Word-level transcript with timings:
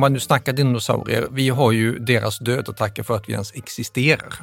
Om 0.00 0.02
man 0.02 0.12
nu 0.12 0.20
snackar 0.20 0.52
dinosaurier, 0.52 1.28
vi 1.30 1.48
har 1.48 1.72
ju 1.72 1.98
deras 1.98 2.38
död 2.38 2.68
att 2.68 2.76
tacka 2.76 3.04
för 3.04 3.16
att 3.16 3.28
vi 3.28 3.32
ens 3.32 3.52
existerar. 3.54 4.34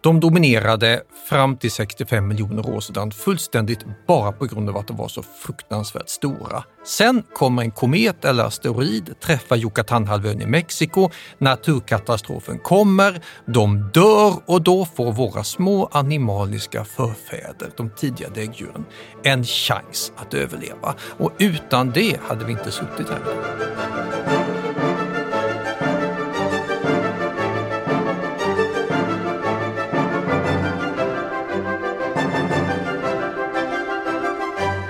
De 0.00 0.20
dominerade 0.20 1.02
fram 1.28 1.56
till 1.56 1.70
65 1.70 2.28
miljoner 2.28 2.70
år 2.70 2.80
sedan 2.80 3.10
fullständigt 3.10 3.84
bara 4.08 4.32
på 4.32 4.46
grund 4.46 4.68
av 4.68 4.76
att 4.76 4.86
de 4.86 4.96
var 4.96 5.08
så 5.08 5.22
fruktansvärt 5.22 6.08
stora. 6.08 6.64
Sen 6.86 7.22
kommer 7.34 7.62
en 7.62 7.70
komet 7.70 8.24
eller 8.24 8.44
asteroid, 8.44 9.20
träffar 9.20 9.56
Yucatanhalvön 9.56 10.40
i 10.40 10.46
Mexiko, 10.46 11.10
naturkatastrofen 11.38 12.58
kommer, 12.58 13.20
de 13.46 13.90
dör 13.94 14.34
och 14.46 14.62
då 14.62 14.84
får 14.84 15.12
våra 15.12 15.44
små 15.44 15.88
animaliska 15.92 16.84
förfäder, 16.84 17.70
de 17.76 17.90
tidiga 17.90 18.28
däggdjuren, 18.28 18.84
en 19.24 19.44
chans 19.44 20.12
att 20.16 20.34
överleva. 20.34 20.94
Och 21.00 21.32
utan 21.38 21.90
det 21.90 22.20
hade 22.28 22.44
vi 22.44 22.52
inte 22.52 22.70
suttit 22.70 23.08
här 23.08 23.20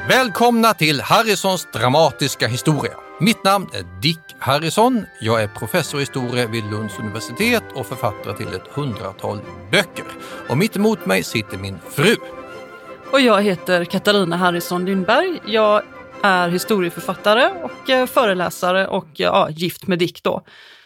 Välkomna 0.09 0.75
till 0.75 1.01
Harrisons 1.01 1.69
dramatiska 1.73 2.47
historia. 2.49 2.93
Mitt 3.21 3.45
namn 3.45 3.67
är 3.73 4.01
Dick 4.03 4.21
Harrison. 4.39 5.07
Jag 5.21 5.43
är 5.43 5.49
professor 5.49 6.01
i 6.01 6.03
historia 6.03 6.47
vid 6.47 6.65
Lunds 6.65 6.99
universitet 6.99 7.63
och 7.75 7.87
författare 7.87 8.37
till 8.37 8.55
ett 8.55 8.67
hundratal 8.71 9.41
böcker. 9.71 10.05
Och 10.49 10.59
mitt 10.59 10.77
emot 10.77 11.07
mig 11.07 11.23
sitter 11.23 11.59
min 11.59 11.79
fru. 11.91 12.17
Och 13.13 13.21
jag 13.21 13.43
heter 13.43 13.85
Katarina 13.85 14.37
Harrison 14.37 14.85
Lindberg. 14.85 15.41
Jag 15.47 15.83
är 16.23 16.49
historieförfattare 16.49 17.51
och 17.63 17.91
eh, 17.91 18.07
föreläsare 18.07 18.87
och 18.87 19.09
ja, 19.13 19.51
gift 19.51 19.87
med 19.87 19.99
Dick 19.99 20.23
då. 20.23 20.43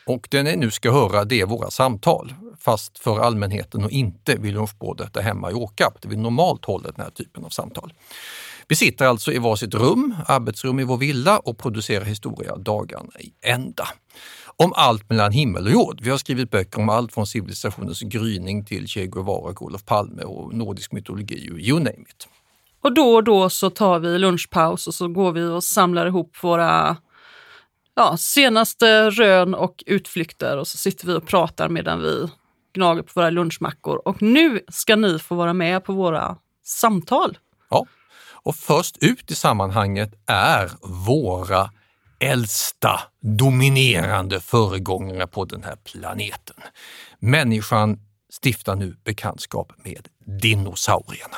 Och 0.06 0.28
det 0.30 0.42
ni 0.42 0.56
nu 0.56 0.70
ska 0.70 0.92
höra 0.92 1.24
det 1.24 1.41
är 1.41 1.46
våra 1.46 1.70
samtal, 1.70 2.34
fast 2.58 2.98
för 2.98 3.20
allmänheten 3.20 3.84
och 3.84 3.91
inte 3.91 4.36
vid 4.36 4.54
lunchbordet 4.54 5.14
där 5.14 5.22
hemma 5.22 5.50
i 5.50 5.54
Åkarp, 5.54 6.02
där 6.02 6.08
vi 6.08 6.16
normalt 6.16 6.64
håller 6.64 6.92
den 6.92 7.04
här 7.04 7.10
typen 7.10 7.44
av 7.44 7.48
samtal. 7.48 7.92
Vi 8.70 8.76
sitter 8.76 9.06
alltså 9.06 9.32
i 9.32 9.38
varsitt 9.38 9.74
rum, 9.74 10.14
arbetsrum 10.26 10.80
i 10.80 10.84
vår 10.84 10.96
villa 10.96 11.38
och 11.38 11.58
producerar 11.58 12.04
historia 12.04 12.56
dagarna 12.56 13.10
i 13.20 13.32
ända. 13.42 13.88
Om 14.56 14.72
allt 14.76 15.10
mellan 15.10 15.32
himmel 15.32 15.66
och 15.66 15.72
jord. 15.72 16.00
Vi 16.02 16.10
har 16.10 16.18
skrivit 16.18 16.50
böcker 16.50 16.80
om 16.80 16.88
allt 16.88 17.12
från 17.12 17.26
civilisationens 17.26 18.00
gryning 18.00 18.64
till 18.64 18.86
Che 18.86 19.06
Guevara, 19.06 19.54
Olof 19.60 19.84
Palme 19.84 20.22
och 20.22 20.54
nordisk 20.54 20.92
mytologi 20.92 21.50
och 21.52 21.58
you 21.58 21.78
name 21.78 22.00
it. 22.00 22.28
Och 22.82 22.94
då 22.94 23.14
och 23.14 23.24
då 23.24 23.50
så 23.50 23.70
tar 23.70 23.98
vi 23.98 24.18
lunchpaus 24.18 24.86
och 24.86 24.94
så 24.94 25.08
går 25.08 25.32
vi 25.32 25.44
och 25.44 25.64
samlar 25.64 26.06
ihop 26.06 26.36
våra 26.42 26.96
ja, 27.94 28.16
senaste 28.16 29.10
rön 29.10 29.54
och 29.54 29.84
utflykter 29.86 30.56
och 30.56 30.68
så 30.68 30.76
sitter 30.76 31.06
vi 31.06 31.14
och 31.14 31.26
pratar 31.26 31.68
medan 31.68 32.02
vi 32.02 32.28
gnager 32.74 33.02
på 33.02 33.10
våra 33.14 33.30
lunchmackor. 33.30 34.08
Och 34.08 34.22
nu 34.22 34.60
ska 34.68 34.96
ni 34.96 35.18
få 35.18 35.34
vara 35.34 35.52
med 35.52 35.84
på 35.84 35.92
våra 35.92 36.37
samtal. 36.64 37.38
Ja, 37.70 37.87
och 38.42 38.56
först 38.56 38.96
ut 39.00 39.30
i 39.30 39.34
sammanhanget 39.34 40.12
är 40.26 40.70
våra 41.06 41.70
äldsta 42.20 43.00
dominerande 43.22 44.40
föregångare 44.40 45.26
på 45.26 45.44
den 45.44 45.62
här 45.62 45.76
planeten. 45.76 46.56
Människan 47.18 47.98
stiftar 48.42 48.76
nu 48.76 48.96
bekantskap 49.04 49.72
med 49.84 50.08
dinosaurierna. 50.40 51.36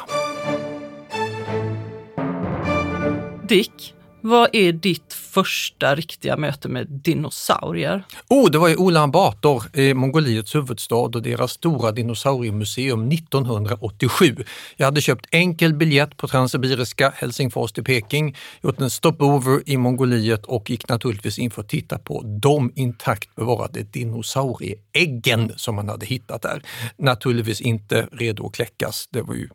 Dick, 3.49 3.95
vad 4.23 4.49
är 4.53 4.73
ditt 4.73 5.13
första 5.13 5.95
riktiga 5.95 6.37
möte 6.37 6.69
med 6.69 6.87
dinosaurier? 6.91 8.05
Oh, 8.29 8.51
det 8.51 8.59
var 8.59 8.69
i 8.69 8.77
Ulan 8.79 9.11
Bator, 9.11 9.65
eh, 9.73 9.95
Mongoliets 9.95 10.55
huvudstad 10.55 10.95
och 10.95 11.23
deras 11.23 11.53
stora 11.53 11.93
dinosauriemuseum 11.93 13.09
1987. 13.09 14.37
Jag 14.77 14.87
hade 14.87 15.01
köpt 15.01 15.27
enkel 15.31 15.75
biljett 15.75 16.17
på 16.17 16.29
Transsibiriska 16.29 17.13
Helsingfors 17.17 17.73
till 17.73 17.85
Peking, 17.85 18.37
gjort 18.63 18.81
en 18.81 18.91
stopover 18.91 19.63
i 19.67 19.77
Mongoliet 19.77 20.45
och 20.45 20.71
gick 20.71 20.89
naturligtvis 20.89 21.39
in 21.39 21.51
för 21.51 21.63
att 21.63 21.69
titta 21.69 21.99
på 21.99 22.23
de 22.43 22.73
intakt 22.75 23.35
bevarade 23.35 23.83
dinosaurieäggen 23.83 25.53
som 25.57 25.75
man 25.75 25.89
hade 25.89 26.07
hittat 26.07 26.43
där. 26.43 26.63
Naturligtvis 26.97 27.61
inte 27.61 28.09
redo 28.13 28.47
att 28.47 28.55
kläckas, 28.55 29.09
det 29.11 29.23
var 29.23 29.35
ju 29.35 29.49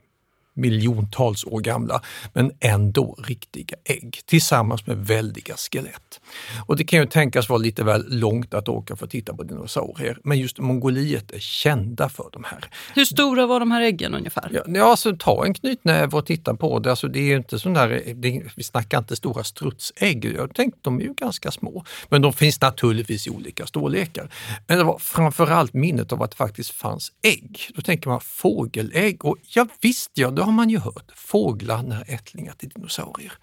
miljontals 0.58 1.46
år 1.46 1.62
gamla, 1.62 2.02
men 2.34 2.52
ändå 2.60 3.16
riktiga 3.28 3.78
ägg 3.84 4.20
tillsammans 4.26 4.88
med 4.88 4.98
väldiga 4.98 5.56
skelett. 5.58 6.20
Och 6.66 6.76
det 6.76 6.84
kan 6.84 7.00
ju 7.00 7.06
tänkas 7.06 7.50
vara 7.50 7.58
lite 7.58 7.84
väl 7.84 8.06
långt 8.20 8.54
att 8.54 8.70
åka 8.70 8.96
för 8.96 9.06
att 9.06 9.12
titta 9.12 9.34
på 9.34 9.44
dinosaurier, 9.44 10.20
men 10.24 10.40
just 10.40 10.60
Mongoliet 10.60 11.32
är 11.32 11.40
kända 11.40 12.10
för 12.10 12.30
de 12.32 12.44
här. 12.44 12.66
Hur 12.96 13.06
stora 13.06 13.48
var 13.48 13.60
de 13.60 13.72
här 13.72 13.82
äggen 13.82 14.14
ungefär? 14.14 14.62
Ja, 14.68 14.84
alltså 14.84 15.16
ta 15.20 15.46
en 15.46 15.54
knytnäve 15.54 16.18
och 16.18 16.26
titta 16.26 16.56
på 16.56 16.80
det. 16.80 16.90
Alltså, 16.90 17.08
det 17.08 17.20
är 17.20 17.38
inte 17.38 17.60
sån 17.60 17.74
där, 17.74 18.14
det, 18.16 18.44
vi 18.56 18.64
snackar 18.64 18.98
inte 18.98 19.16
stora 19.16 19.44
strutsägg. 19.44 20.26
Jag 20.26 20.56
tänkte 20.56 20.80
de 20.82 21.00
är 21.00 21.04
ju 21.04 21.14
ganska 21.14 21.52
små, 21.52 21.86
men 22.10 22.22
de 22.22 22.34
finns 22.34 22.62
naturligtvis 22.62 23.28
i 23.28 23.30
olika 23.30 23.66
storlekar. 23.66 24.32
Men 24.68 24.78
det 24.78 24.84
var 24.84 24.98
framförallt 24.98 25.74
minnet 25.74 26.14
av 26.14 26.24
att 26.24 26.32
det 26.32 26.38
faktiskt 26.38 26.72
fanns 26.72 27.12
ägg. 27.24 27.70
Då 27.76 27.82
tänker 27.82 28.10
man 28.10 28.22
fågelägg 28.22 29.26
och 29.26 29.38
ja 29.50 29.68
visst, 29.82 30.12
ja, 30.14 30.32
det 30.32 30.42
har 30.48 30.54
man 30.54 30.70
ju 30.70 30.80
hört. 30.80 31.12
Fåglar 31.16 31.78
är 31.78 32.14
ättlingar 32.14 32.54
till 32.54 32.70
dinosaurier. 32.70 33.34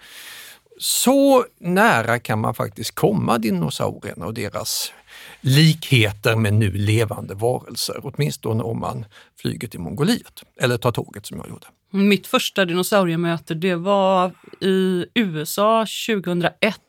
Så 0.79 1.45
nära 1.61 2.19
kan 2.19 2.41
man 2.41 2.55
faktiskt 2.55 2.95
komma 2.95 3.39
dinosaurierna 3.39 4.27
och 4.27 4.35
deras 4.35 4.93
likheter 5.41 6.37
med 6.37 6.55
nu 6.55 6.73
levande 6.73 7.35
varelser, 7.35 8.01
åtminstone 8.03 8.63
om 8.63 8.81
man 8.81 9.05
flyger 9.41 9.69
till 9.69 9.81
Mongoliet 9.81 10.43
eller 10.61 10.77
tar 10.77 10.93
tåget 10.93 11.27
som 11.27 11.37
jag 11.37 11.49
gjorde. 11.49 11.67
Mitt 11.91 12.27
första 12.27 12.65
dinosauriemöte 12.65 13.55
det 13.55 13.75
var 13.75 14.33
i 14.61 15.07
USA 15.15 15.87
2001 16.09 16.81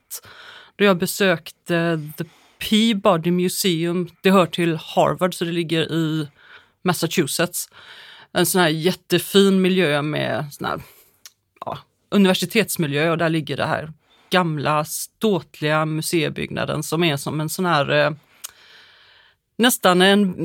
då 0.76 0.86
jag 0.86 0.98
besökte 0.98 2.02
The 2.18 2.24
Peabody 2.70 3.32
Museum. 3.32 4.10
Det 4.22 4.32
hör 4.32 4.46
till 4.46 4.76
Harvard 4.76 5.34
så 5.34 5.46
det 5.46 5.52
ligger 5.52 5.92
i 5.92 6.28
Massachusetts 6.84 7.70
en 8.36 8.46
sån 8.46 8.62
här 8.62 8.70
jättefin 8.70 9.62
miljö 9.62 10.02
med 10.02 10.46
sån 10.52 10.68
här, 10.68 10.82
ja, 11.66 11.78
universitetsmiljö 12.10 13.12
och 13.12 13.18
där 13.18 13.30
ligger 13.30 13.58
det 13.58 13.66
här 13.66 13.94
gamla 14.30 14.86
ståtliga 14.86 15.86
museibyggnaden 15.86 16.84
som 16.84 17.04
är 17.04 17.18
som 17.18 17.42
en 17.42 17.50
sån 17.50 17.66
här 17.66 17.90
eh, 17.90 18.12
nästan 19.58 20.02
en, 20.02 20.36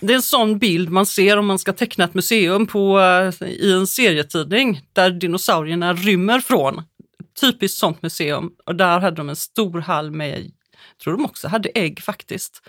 det 0.00 0.12
är 0.12 0.16
en 0.16 0.22
sån 0.22 0.58
bild 0.58 0.90
man 0.90 1.06
ser 1.06 1.36
om 1.36 1.46
man 1.46 1.58
ska 1.58 1.72
teckna 1.72 2.04
ett 2.04 2.14
museum 2.14 2.66
på, 2.66 3.00
eh, 3.00 3.48
i 3.48 3.72
en 3.72 3.86
serietidning 3.86 4.80
där 4.92 5.10
dinosaurierna 5.10 5.94
rymmer 5.94 6.40
från. 6.40 6.82
Typiskt 7.40 7.78
sånt 7.78 8.02
museum 8.02 8.50
och 8.66 8.76
där 8.76 9.00
hade 9.00 9.16
de 9.16 9.28
en 9.28 9.36
stor 9.36 9.80
hall 9.80 10.10
med, 10.10 10.40
jag 10.40 10.98
tror 11.04 11.16
de 11.16 11.24
också 11.24 11.48
hade 11.48 11.68
ägg 11.68 12.02
faktiskt. 12.02 12.62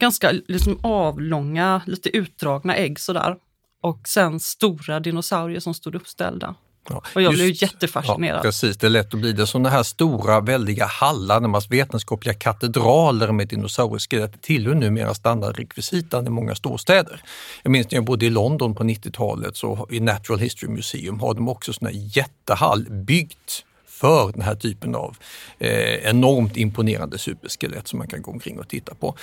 Ganska 0.00 0.32
liksom 0.32 0.78
avlånga, 0.82 1.82
lite 1.86 2.16
utdragna 2.16 2.76
ägg 2.76 3.00
sådär 3.00 3.36
och 3.82 4.08
sen 4.08 4.40
stora 4.40 5.00
dinosaurier 5.00 5.60
som 5.60 5.74
stod 5.74 5.94
uppställda. 5.94 6.54
Ja, 6.88 7.02
och 7.14 7.22
jag 7.22 7.32
just, 7.32 7.42
blev 7.44 7.62
jättefascinerad. 7.62 8.38
Ja, 8.38 8.42
precis, 8.42 8.76
det 8.76 8.86
är 8.86 8.90
lätt 8.90 9.14
att 9.14 9.20
bli 9.20 9.32
det. 9.32 9.46
Sådana 9.46 9.68
här 9.68 9.82
stora 9.82 10.40
väldiga 10.40 10.86
hallar, 10.86 11.40
närmast 11.40 11.70
vetenskapliga 11.70 12.34
katedraler 12.34 13.32
med 13.32 13.48
dinosaurieskelett 13.48 14.42
tillhör 14.42 14.74
numera 14.74 15.14
standardrekvisitan 15.14 16.26
i 16.26 16.30
många 16.30 16.54
storstäder. 16.54 17.22
Jag 17.62 17.70
minns 17.70 17.90
när 17.90 17.96
jag 17.96 18.04
bodde 18.04 18.26
i 18.26 18.30
London 18.30 18.74
på 18.74 18.84
90-talet, 18.84 19.56
så 19.56 19.86
i 19.90 20.00
Natural 20.00 20.40
History 20.40 20.70
Museum 20.70 21.20
har 21.20 21.34
de 21.34 21.48
också 21.48 21.72
sådana 21.72 21.92
jättehall 21.92 22.86
byggt 22.90 23.64
för 24.02 24.32
den 24.32 24.42
här 24.42 24.54
typen 24.54 24.94
av 24.94 25.16
eh, 25.58 26.08
enormt 26.10 26.56
imponerande 26.56 27.18
superskelett 27.18 27.88
som 27.88 27.98
man 27.98 28.08
kan 28.08 28.22
gå 28.22 28.30
omkring 28.30 28.58
och 28.58 28.68
titta 28.68 28.94
på. 28.94 29.14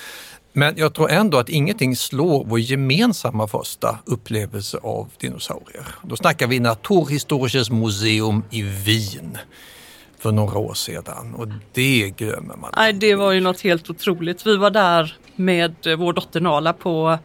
Men 0.52 0.74
jag 0.76 0.94
tror 0.94 1.10
ändå 1.10 1.38
att 1.38 1.48
ingenting 1.48 1.96
slår 1.96 2.44
vår 2.44 2.60
gemensamma 2.60 3.48
första 3.48 3.98
upplevelse 4.06 4.78
av 4.82 5.08
dinosaurier. 5.18 5.86
Då 6.02 6.16
snackar 6.16 6.46
vi 6.46 6.60
Naturhistorisches 6.60 7.70
Museum 7.70 8.42
i 8.50 8.62
Wien. 8.62 9.38
för 10.18 10.32
några 10.32 10.58
år 10.58 10.74
sedan 10.74 11.34
och 11.34 11.48
det 11.72 12.10
glömmer 12.16 12.56
man. 12.56 12.70
Nej, 12.76 12.92
det 12.92 13.14
var 13.14 13.32
ju 13.32 13.40
något 13.40 13.60
helt 13.60 13.90
otroligt. 13.90 14.46
Vi 14.46 14.56
var 14.56 14.70
där 14.70 15.16
med 15.36 15.74
vår 15.98 16.12
dotter 16.12 16.40
Nala 16.40 16.72
på 16.72 17.18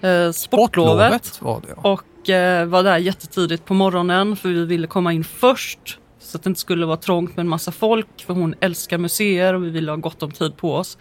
eh, 0.00 0.30
sportlovet. 0.32 1.42
var 1.42 1.60
det, 1.60 1.74
ja. 1.76 1.90
och 1.92 2.30
eh, 2.30 2.66
var 2.66 2.82
där 2.82 2.98
jättetidigt 2.98 3.64
på 3.64 3.74
morgonen 3.74 4.36
för 4.36 4.48
vi 4.48 4.64
ville 4.64 4.86
komma 4.86 5.12
in 5.12 5.24
först 5.24 5.98
så 6.20 6.36
att 6.36 6.42
det 6.42 6.48
inte 6.48 6.60
skulle 6.60 6.86
vara 6.86 6.96
trångt 6.96 7.36
med 7.36 7.42
en 7.44 7.48
massa 7.48 7.72
folk 7.72 8.06
för 8.26 8.34
hon 8.34 8.54
älskar 8.60 8.98
museer 8.98 9.54
och 9.54 9.64
vi 9.64 9.70
ville 9.70 9.92
ha 9.92 9.96
gott 9.96 10.22
om 10.22 10.30
tid 10.30 10.56
på 10.56 10.74
oss. 10.74 10.98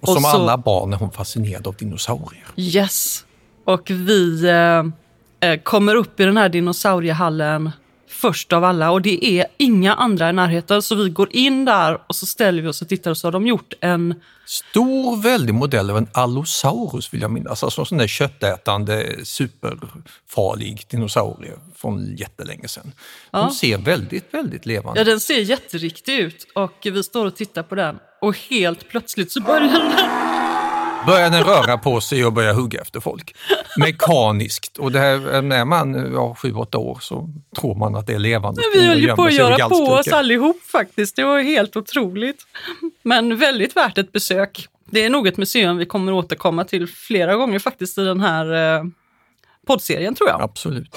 Och 0.00 0.08
som 0.08 0.16
och 0.16 0.22
så- 0.22 0.28
alla 0.28 0.58
barn 0.58 0.92
är 0.92 0.96
hon 0.96 1.10
fascinerad 1.10 1.66
av 1.66 1.74
dinosaurier. 1.76 2.46
Yes. 2.56 3.24
Och 3.64 3.90
vi 3.90 4.44
eh, 4.48 5.50
eh, 5.50 5.60
kommer 5.62 5.94
upp 5.94 6.20
i 6.20 6.24
den 6.24 6.36
här 6.36 6.48
dinosauriehallen 6.48 7.70
först 8.14 8.52
av 8.52 8.64
alla. 8.64 8.90
Och 8.90 9.02
det 9.02 9.24
är 9.24 9.46
inga 9.56 9.94
andra 9.94 10.30
i 10.30 10.32
närheten. 10.32 10.82
Så 10.82 10.94
vi 10.94 11.08
går 11.08 11.36
in 11.36 11.64
där 11.64 11.98
och 12.06 12.16
så 12.16 12.26
ställer 12.26 12.62
vi 12.62 12.68
oss 12.68 12.82
och 12.82 12.88
tittar 12.88 13.10
och 13.10 13.18
så 13.18 13.26
har 13.26 13.32
de 13.32 13.46
gjort 13.46 13.74
en 13.80 14.14
Stor 14.46 15.22
väldig 15.22 15.54
modell 15.54 15.90
av 15.90 15.98
en 15.98 16.08
Allosaurus 16.12 17.14
vill 17.14 17.22
jag 17.22 17.30
minnas, 17.30 17.64
alltså 17.64 17.80
en 17.80 17.86
sån 17.86 17.98
där 17.98 18.06
köttätande 18.06 19.24
superfarlig 19.24 20.86
dinosaurie 20.90 21.52
från 21.76 22.16
jättelänge 22.16 22.68
sedan. 22.68 22.92
Ja. 23.30 23.38
De 23.38 23.50
ser 23.50 23.78
väldigt, 23.78 24.34
väldigt 24.34 24.66
levande 24.66 25.00
Ja, 25.00 25.04
den 25.04 25.20
ser 25.20 25.40
jätteriktig 25.40 26.14
ut. 26.14 26.46
Och 26.54 26.78
vi 26.82 27.02
står 27.02 27.26
och 27.26 27.36
tittar 27.36 27.62
på 27.62 27.74
den. 27.74 27.98
Och 28.20 28.36
helt 28.38 28.88
plötsligt 28.88 29.32
så 29.32 29.40
börjar 29.40 29.60
den 29.60 30.33
börjar 31.06 31.30
den 31.30 31.44
röra 31.44 31.78
på 31.78 32.00
sig 32.00 32.24
och 32.24 32.32
börja 32.32 32.52
hugga 32.52 32.80
efter 32.80 33.00
folk. 33.00 33.36
Mekaniskt. 33.76 34.78
Och 34.78 34.92
det 34.92 34.98
här, 34.98 35.42
när 35.42 35.64
man 35.64 36.12
ja, 36.14 36.34
sju, 36.34 36.54
åtta 36.54 36.78
år 36.78 36.98
så 37.00 37.28
tror 37.60 37.74
man 37.74 37.96
att 37.96 38.06
det 38.06 38.14
är 38.14 38.18
levande. 38.18 38.62
Vi 38.74 38.80
och 38.80 38.84
höll 38.84 38.98
ju 38.98 39.14
på 39.14 39.24
att 39.24 39.32
göra 39.32 39.68
på 39.68 39.74
oss 39.74 40.08
allihop 40.08 40.62
faktiskt. 40.62 41.16
Det 41.16 41.24
var 41.24 41.40
helt 41.40 41.76
otroligt. 41.76 42.46
Men 43.02 43.36
väldigt 43.36 43.76
värt 43.76 43.98
ett 43.98 44.12
besök. 44.12 44.68
Det 44.90 45.04
är 45.04 45.10
nog 45.10 45.26
ett 45.26 45.36
museum 45.36 45.76
vi 45.76 45.86
kommer 45.86 46.12
återkomma 46.12 46.64
till 46.64 46.88
flera 46.88 47.36
gånger 47.36 47.58
faktiskt 47.58 47.98
i 47.98 48.04
den 48.04 48.20
här 48.20 48.76
eh, 48.76 48.84
poddserien 49.66 50.14
tror 50.14 50.28
jag. 50.28 50.42
Absolut. 50.42 50.96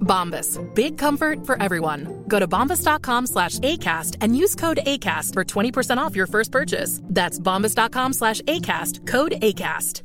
Bombas. 0.00 0.58
Big 0.74 0.98
comfort 0.98 1.46
for 1.46 1.62
everyone. 1.62 2.24
Go 2.26 2.38
to 2.38 2.48
bombas.com 2.48 3.26
slash 3.26 3.58
ACAST 3.60 4.16
and 4.20 4.36
use 4.36 4.54
code 4.54 4.80
ACAST 4.84 5.34
for 5.34 5.44
20% 5.44 5.98
off 5.98 6.16
your 6.16 6.26
first 6.26 6.50
purchase. 6.50 7.00
That's 7.04 7.38
bombas.com 7.38 8.14
slash 8.14 8.40
ACAST. 8.42 9.06
Code 9.06 9.32
ACAST. 9.32 10.02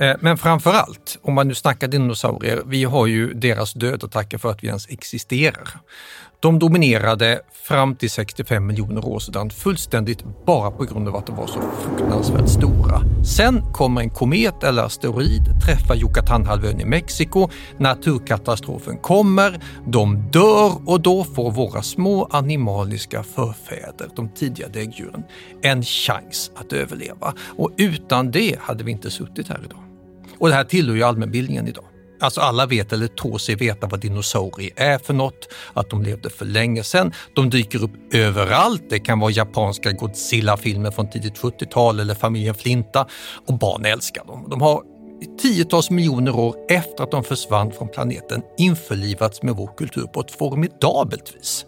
Eh, 0.00 0.16
men 0.20 0.36
framför 0.36 0.70
allt, 0.70 1.18
om 1.22 1.34
man 1.34 1.48
nu 1.48 1.54
snackar 1.54 1.88
dinosaurier, 1.88 2.62
vi 2.66 2.84
har 2.84 3.06
ju 3.06 3.34
deras 3.34 3.72
död 3.72 4.04
att 4.04 4.12
tacka 4.12 4.38
för 4.38 4.50
att 4.50 4.64
vi 4.64 4.68
ens 4.68 4.88
existerar. 4.88 5.68
De 6.44 6.58
dominerade 6.58 7.40
fram 7.52 7.96
till 7.96 8.10
65 8.10 8.66
miljoner 8.66 9.06
år 9.06 9.18
sedan 9.18 9.50
fullständigt 9.50 10.24
bara 10.46 10.70
på 10.70 10.84
grund 10.84 11.08
av 11.08 11.16
att 11.16 11.26
de 11.26 11.36
var 11.36 11.46
så 11.46 11.60
fruktansvärt 11.82 12.48
stora. 12.48 13.00
Sen 13.36 13.72
kommer 13.72 14.00
en 14.00 14.10
komet 14.10 14.64
eller 14.64 14.82
asteroid, 14.82 15.42
träffa 15.66 15.96
Yucatanhalvön 15.96 16.80
i 16.80 16.84
Mexiko, 16.84 17.48
naturkatastrofen 17.78 18.98
kommer, 18.98 19.60
de 19.86 20.30
dör 20.30 20.72
och 20.86 21.00
då 21.00 21.24
får 21.24 21.50
våra 21.50 21.82
små 21.82 22.28
animaliska 22.30 23.22
förfäder, 23.22 24.08
de 24.16 24.28
tidiga 24.28 24.68
däggdjuren, 24.68 25.22
en 25.62 25.82
chans 25.82 26.50
att 26.54 26.72
överleva. 26.72 27.34
Och 27.56 27.70
utan 27.76 28.30
det 28.30 28.58
hade 28.60 28.84
vi 28.84 28.92
inte 28.92 29.10
suttit 29.10 29.48
här 29.48 29.60
idag. 29.64 29.82
Och 30.38 30.48
det 30.48 30.54
här 30.54 30.64
tillhör 30.64 30.96
ju 30.96 31.02
allmänbildningen 31.02 31.68
idag. 31.68 31.84
Alltså 32.24 32.40
alla 32.40 32.66
vet 32.66 32.92
eller 32.92 33.06
tror 33.06 33.38
sig 33.38 33.54
veta 33.54 33.86
vad 33.86 34.00
dinosaurier 34.00 34.72
är 34.76 34.98
för 34.98 35.14
något, 35.14 35.48
att 35.74 35.90
de 35.90 36.02
levde 36.02 36.30
för 36.30 36.44
länge 36.44 36.82
sedan. 36.82 37.12
De 37.34 37.50
dyker 37.50 37.82
upp 37.82 38.14
överallt. 38.14 38.82
Det 38.90 38.98
kan 38.98 39.20
vara 39.20 39.30
japanska 39.30 39.92
Godzilla-filmer 39.92 40.90
från 40.90 41.10
tidigt 41.10 41.38
70-tal 41.38 42.00
eller 42.00 42.14
familjen 42.14 42.54
Flinta 42.54 43.06
och 43.46 43.58
barn 43.58 43.84
älskar 43.84 44.24
dem. 44.24 44.46
De 44.50 44.62
har 44.62 44.82
i 45.22 45.38
tiotals 45.42 45.90
miljoner 45.90 46.36
år 46.36 46.56
efter 46.68 47.04
att 47.04 47.10
de 47.10 47.24
försvann 47.24 47.72
från 47.72 47.88
planeten 47.88 48.42
införlivats 48.58 49.42
med 49.42 49.56
vår 49.56 49.70
kultur 49.76 50.06
på 50.06 50.20
ett 50.20 50.30
formidabelt 50.30 51.36
vis. 51.36 51.66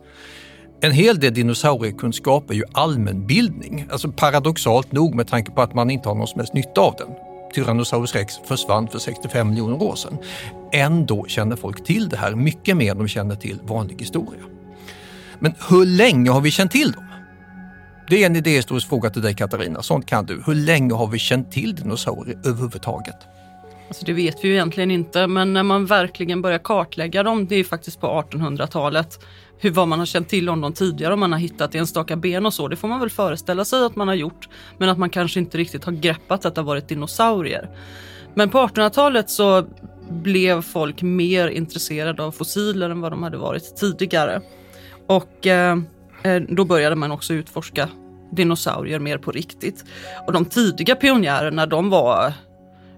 En 0.80 0.92
hel 0.92 1.20
del 1.20 1.34
dinosauriekunskap 1.34 2.50
är 2.50 2.54
ju 2.54 2.64
allmänbildning, 2.72 3.88
alltså 3.90 4.12
paradoxalt 4.12 4.92
nog 4.92 5.14
med 5.14 5.28
tanke 5.28 5.50
på 5.52 5.62
att 5.62 5.75
man 5.75 5.90
inte 5.90 6.08
har 6.08 6.16
någon 6.16 6.26
som 6.26 6.40
helst 6.40 6.54
nytta 6.54 6.80
av 6.80 6.94
den. 6.98 7.25
Tyrannosaurus 7.56 8.14
rex 8.14 8.38
försvann 8.44 8.88
för 8.88 8.98
65 8.98 9.48
miljoner 9.48 9.82
år 9.82 9.96
sedan. 9.96 10.18
Ändå 10.72 11.26
känner 11.28 11.56
folk 11.56 11.84
till 11.84 12.08
det 12.08 12.16
här 12.16 12.34
mycket 12.34 12.76
mer 12.76 12.90
än 12.90 12.98
de 12.98 13.08
känner 13.08 13.34
till 13.34 13.58
vanlig 13.62 14.00
historia. 14.00 14.40
Men 15.38 15.54
hur 15.68 15.86
länge 15.86 16.30
har 16.30 16.40
vi 16.40 16.50
känt 16.50 16.70
till 16.70 16.92
dem? 16.92 17.04
Det 18.08 18.22
är 18.22 18.26
en 18.26 18.36
idéhistorisk 18.36 18.88
fråga 18.88 19.10
till 19.10 19.22
dig 19.22 19.34
Katarina, 19.34 19.82
sånt 19.82 20.06
kan 20.06 20.26
du. 20.26 20.42
Hur 20.46 20.54
länge 20.54 20.94
har 20.94 21.06
vi 21.06 21.18
känt 21.18 21.52
till 21.52 21.75
dinosaurier 21.75 22.38
överhuvudtaget? 22.44 23.16
Alltså 23.88 24.04
det 24.04 24.12
vet 24.12 24.44
vi 24.44 24.48
ju 24.48 24.54
egentligen 24.54 24.90
inte, 24.90 25.26
men 25.26 25.52
när 25.52 25.62
man 25.62 25.86
verkligen 25.86 26.42
börjar 26.42 26.58
kartlägga 26.58 27.22
dem, 27.22 27.46
det 27.46 27.54
är 27.54 27.58
ju 27.58 27.64
faktiskt 27.64 28.00
på 28.00 28.06
1800-talet, 28.06 29.20
hur 29.58 29.70
vad 29.70 29.88
man 29.88 29.98
har 29.98 30.06
känt 30.06 30.28
till 30.28 30.48
om 30.48 30.60
dem 30.60 30.72
tidigare, 30.72 31.14
om 31.14 31.20
man 31.20 31.32
har 31.32 31.38
hittat 31.38 31.75
enstaka 31.75 32.16
ben 32.16 32.46
och 32.46 32.54
så, 32.54 32.68
det 32.68 32.76
får 32.76 32.88
man 32.88 33.00
väl 33.00 33.10
föreställa 33.10 33.64
sig 33.64 33.84
att 33.84 33.96
man 33.96 34.08
har 34.08 34.14
gjort, 34.14 34.48
men 34.78 34.88
att 34.88 34.98
man 34.98 35.10
kanske 35.10 35.40
inte 35.40 35.58
riktigt 35.58 35.84
har 35.84 35.92
greppat 35.92 36.44
att 36.44 36.54
det 36.54 36.60
har 36.60 36.66
varit 36.66 36.88
dinosaurier. 36.88 37.70
Men 38.34 38.50
på 38.50 38.58
1800-talet 38.58 39.30
så 39.30 39.66
blev 40.10 40.62
folk 40.62 41.02
mer 41.02 41.48
intresserade 41.48 42.22
av 42.22 42.32
fossiler 42.32 42.90
än 42.90 43.00
vad 43.00 43.12
de 43.12 43.22
hade 43.22 43.36
varit 43.36 43.76
tidigare. 43.76 44.40
Och 45.06 45.46
eh, 45.46 45.78
eh, 46.22 46.42
då 46.48 46.64
började 46.64 46.96
man 46.96 47.12
också 47.12 47.34
utforska 47.34 47.88
dinosaurier 48.30 48.98
mer 48.98 49.18
på 49.18 49.32
riktigt. 49.32 49.84
Och 50.26 50.32
de 50.32 50.44
tidiga 50.44 50.96
pionjärerna, 50.96 51.66
de 51.66 51.90
var 51.90 52.32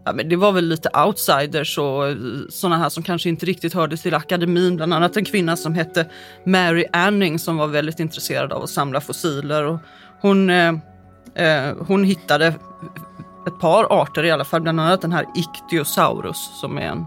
Ja, 0.09 0.13
men 0.15 0.29
det 0.29 0.37
var 0.37 0.53
väl 0.53 0.65
lite 0.69 0.91
outsiders 1.07 1.79
och 1.79 2.03
sådana 2.49 2.79
här 2.79 2.89
som 2.89 3.03
kanske 3.03 3.29
inte 3.29 3.47
riktigt 3.47 3.75
hörde 3.75 3.97
till 3.97 4.15
akademin. 4.15 4.77
Bland 4.77 4.95
annat 4.95 5.17
en 5.17 5.25
kvinna 5.25 5.57
som 5.57 5.75
hette 5.75 6.07
Mary 6.47 6.85
Anning 6.93 7.39
som 7.39 7.57
var 7.57 7.67
väldigt 7.67 8.01
intresserad 8.01 8.53
av 8.53 8.63
att 8.63 8.71
samla 8.71 9.01
fossiler. 9.01 9.65
Och 9.65 9.79
hon, 10.21 10.51
eh, 10.51 10.73
eh, 11.35 11.75
hon 11.87 12.05
hittade 12.05 12.47
ett 13.47 13.61
par 13.61 13.87
arter 14.03 14.25
i 14.25 14.31
alla 14.31 14.45
fall, 14.45 14.61
bland 14.61 14.81
annat 14.81 15.01
den 15.01 15.13
här 15.13 15.27
Ichthyosaurus 15.37 16.51
som 16.61 16.79
är 16.79 16.83
en 16.83 17.05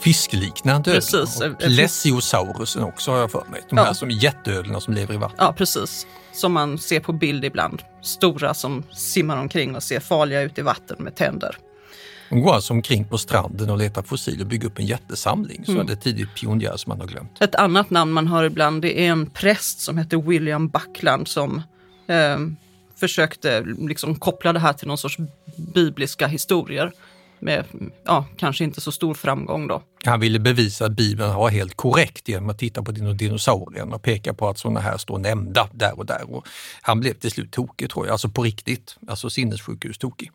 fiskliknande 0.00 0.92
Precis. 0.94 1.40
ödlor. 1.42 1.56
Och 1.56 1.58
Plesiosaurusen 1.62 2.82
också 2.84 3.10
har 3.10 3.18
jag 3.18 3.30
för 3.30 3.44
mig. 3.50 3.60
De 3.70 3.78
Ja. 3.78 3.84
här 3.84 3.92
som 3.92 4.10
jätteödlorna 4.10 4.80
som 4.80 4.94
lever 4.94 5.14
i 5.14 5.16
vatten. 5.16 5.36
Ja, 5.40 5.52
precis. 5.56 6.06
Som 6.32 6.52
man 6.52 6.78
ser 6.78 7.00
på 7.00 7.12
bild 7.12 7.44
ibland. 7.44 7.82
Stora 8.02 8.54
som 8.54 8.82
simmar 8.92 9.36
omkring 9.36 9.76
och 9.76 9.82
ser 9.82 10.00
farliga 10.00 10.40
ut 10.42 10.58
i 10.58 10.62
vatten 10.62 10.96
med 11.00 11.14
tänder. 11.14 11.56
De 12.32 12.40
går 12.40 12.54
alltså 12.54 12.72
omkring 12.72 13.04
på 13.04 13.18
stranden 13.18 13.70
och 13.70 13.78
letar 13.78 14.02
fossiler 14.02 14.40
och 14.40 14.46
bygger 14.46 14.66
upp 14.66 14.78
en 14.78 14.86
jättesamling. 14.86 15.64
Så 15.64 15.72
Mm. 15.72 15.82
är 15.82 15.88
det 15.90 15.96
tidigt 15.96 16.34
pionjärer 16.34 16.76
som 16.76 16.90
man 16.90 17.00
har 17.00 17.06
glömt. 17.06 17.30
Ett 17.42 17.54
annat 17.54 17.90
namn 17.90 18.12
man 18.12 18.26
hör 18.26 18.44
ibland 18.44 18.82
det 18.82 19.00
är 19.06 19.10
en 19.10 19.26
präst 19.30 19.80
som 19.80 19.98
heter 19.98 20.16
William 20.16 20.68
Buckland 20.68 21.28
som 21.28 21.62
eh, 22.06 22.38
försökte 22.96 23.60
liksom 23.78 24.14
koppla 24.14 24.52
det 24.52 24.58
här 24.60 24.72
till 24.72 24.88
någon 24.88 24.98
sorts 24.98 25.16
bibliska 25.74 26.26
historier. 26.26 26.92
Med 27.38 27.64
ja, 28.04 28.26
kanske 28.36 28.64
inte 28.64 28.80
så 28.80 28.92
stor 28.92 29.14
framgång 29.14 29.66
då. 29.66 29.82
Han 30.04 30.20
ville 30.20 30.38
bevisa 30.38 30.84
att 30.86 30.92
Bibeln 30.92 31.34
var 31.34 31.48
helt 31.50 31.74
korrekt 31.76 32.28
genom 32.28 32.50
att 32.50 32.58
titta 32.58 32.82
på 32.82 32.92
dino- 32.92 33.12
dinosaurierna 33.14 33.94
och 33.96 34.02
peka 34.02 34.34
på 34.34 34.48
att 34.48 34.58
sådana 34.58 34.80
här 34.80 34.98
står 34.98 35.18
nämnda 35.18 35.68
där 35.72 35.98
och 35.98 36.06
där. 36.06 36.34
Och 36.34 36.46
han 36.82 37.00
blev 37.00 37.14
till 37.14 37.30
slut 37.30 37.50
tokig 37.52 37.90
tror 37.90 38.06
jag, 38.06 38.12
alltså 38.12 38.28
på 38.28 38.42
riktigt, 38.42 38.96
alltså 39.08 39.30
sinnessjukhus-tokig. 39.30 40.30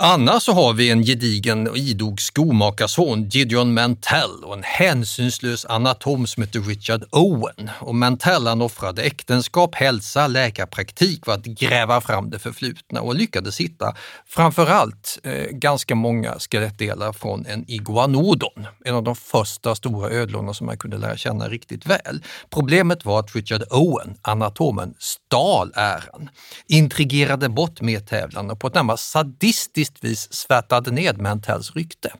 Annars 0.00 0.42
så 0.42 0.52
har 0.52 0.72
vi 0.72 0.90
en 0.90 1.02
gedigen 1.02 1.68
och 1.68 1.76
idog 1.76 2.20
skomakarson, 2.20 3.28
Gideon 3.28 3.74
Mantell 3.74 4.44
och 4.44 4.54
en 4.54 4.62
hänsynslös 4.62 5.64
anatom 5.64 6.26
som 6.26 6.42
heter 6.42 6.60
Richard 6.60 7.04
Owen. 7.10 7.70
Och 7.80 7.94
Mantell 7.94 8.46
han 8.46 8.62
offrade 8.62 9.02
äktenskap, 9.02 9.74
hälsa, 9.74 10.26
läkarpraktik 10.26 11.24
för 11.24 11.32
att 11.32 11.44
gräva 11.44 12.00
fram 12.00 12.30
det 12.30 12.38
förflutna 12.38 13.00
och 13.00 13.14
lyckades 13.14 13.60
hitta 13.60 13.96
framförallt 14.26 15.18
eh, 15.22 15.32
ganska 15.50 15.94
många 15.94 16.34
skelettdelar 16.38 17.12
från 17.12 17.46
en 17.46 17.64
iguanodon, 17.70 18.66
en 18.84 18.94
av 18.94 19.02
de 19.02 19.16
första 19.16 19.74
stora 19.74 20.10
ödlorna 20.10 20.54
som 20.54 20.66
man 20.66 20.78
kunde 20.78 20.98
lära 20.98 21.16
känna 21.16 21.48
riktigt 21.48 21.86
väl. 21.86 22.22
Problemet 22.50 23.04
var 23.04 23.20
att 23.20 23.36
Richard 23.36 23.62
Owen, 23.70 24.14
anatomen, 24.22 24.94
stal 24.98 25.72
äran, 25.74 26.30
intrigerade 26.68 27.48
bort 27.48 27.80
medtävlarna 27.80 28.52
och 28.52 28.60
på 28.60 28.66
ett 28.66 28.74
närmast 28.74 29.10
sadistiskt 29.10 29.87
vis 30.00 30.32
svärtade 30.32 30.90
ned 30.90 31.20
Mantells 31.20 31.76
rykte. 31.76 32.12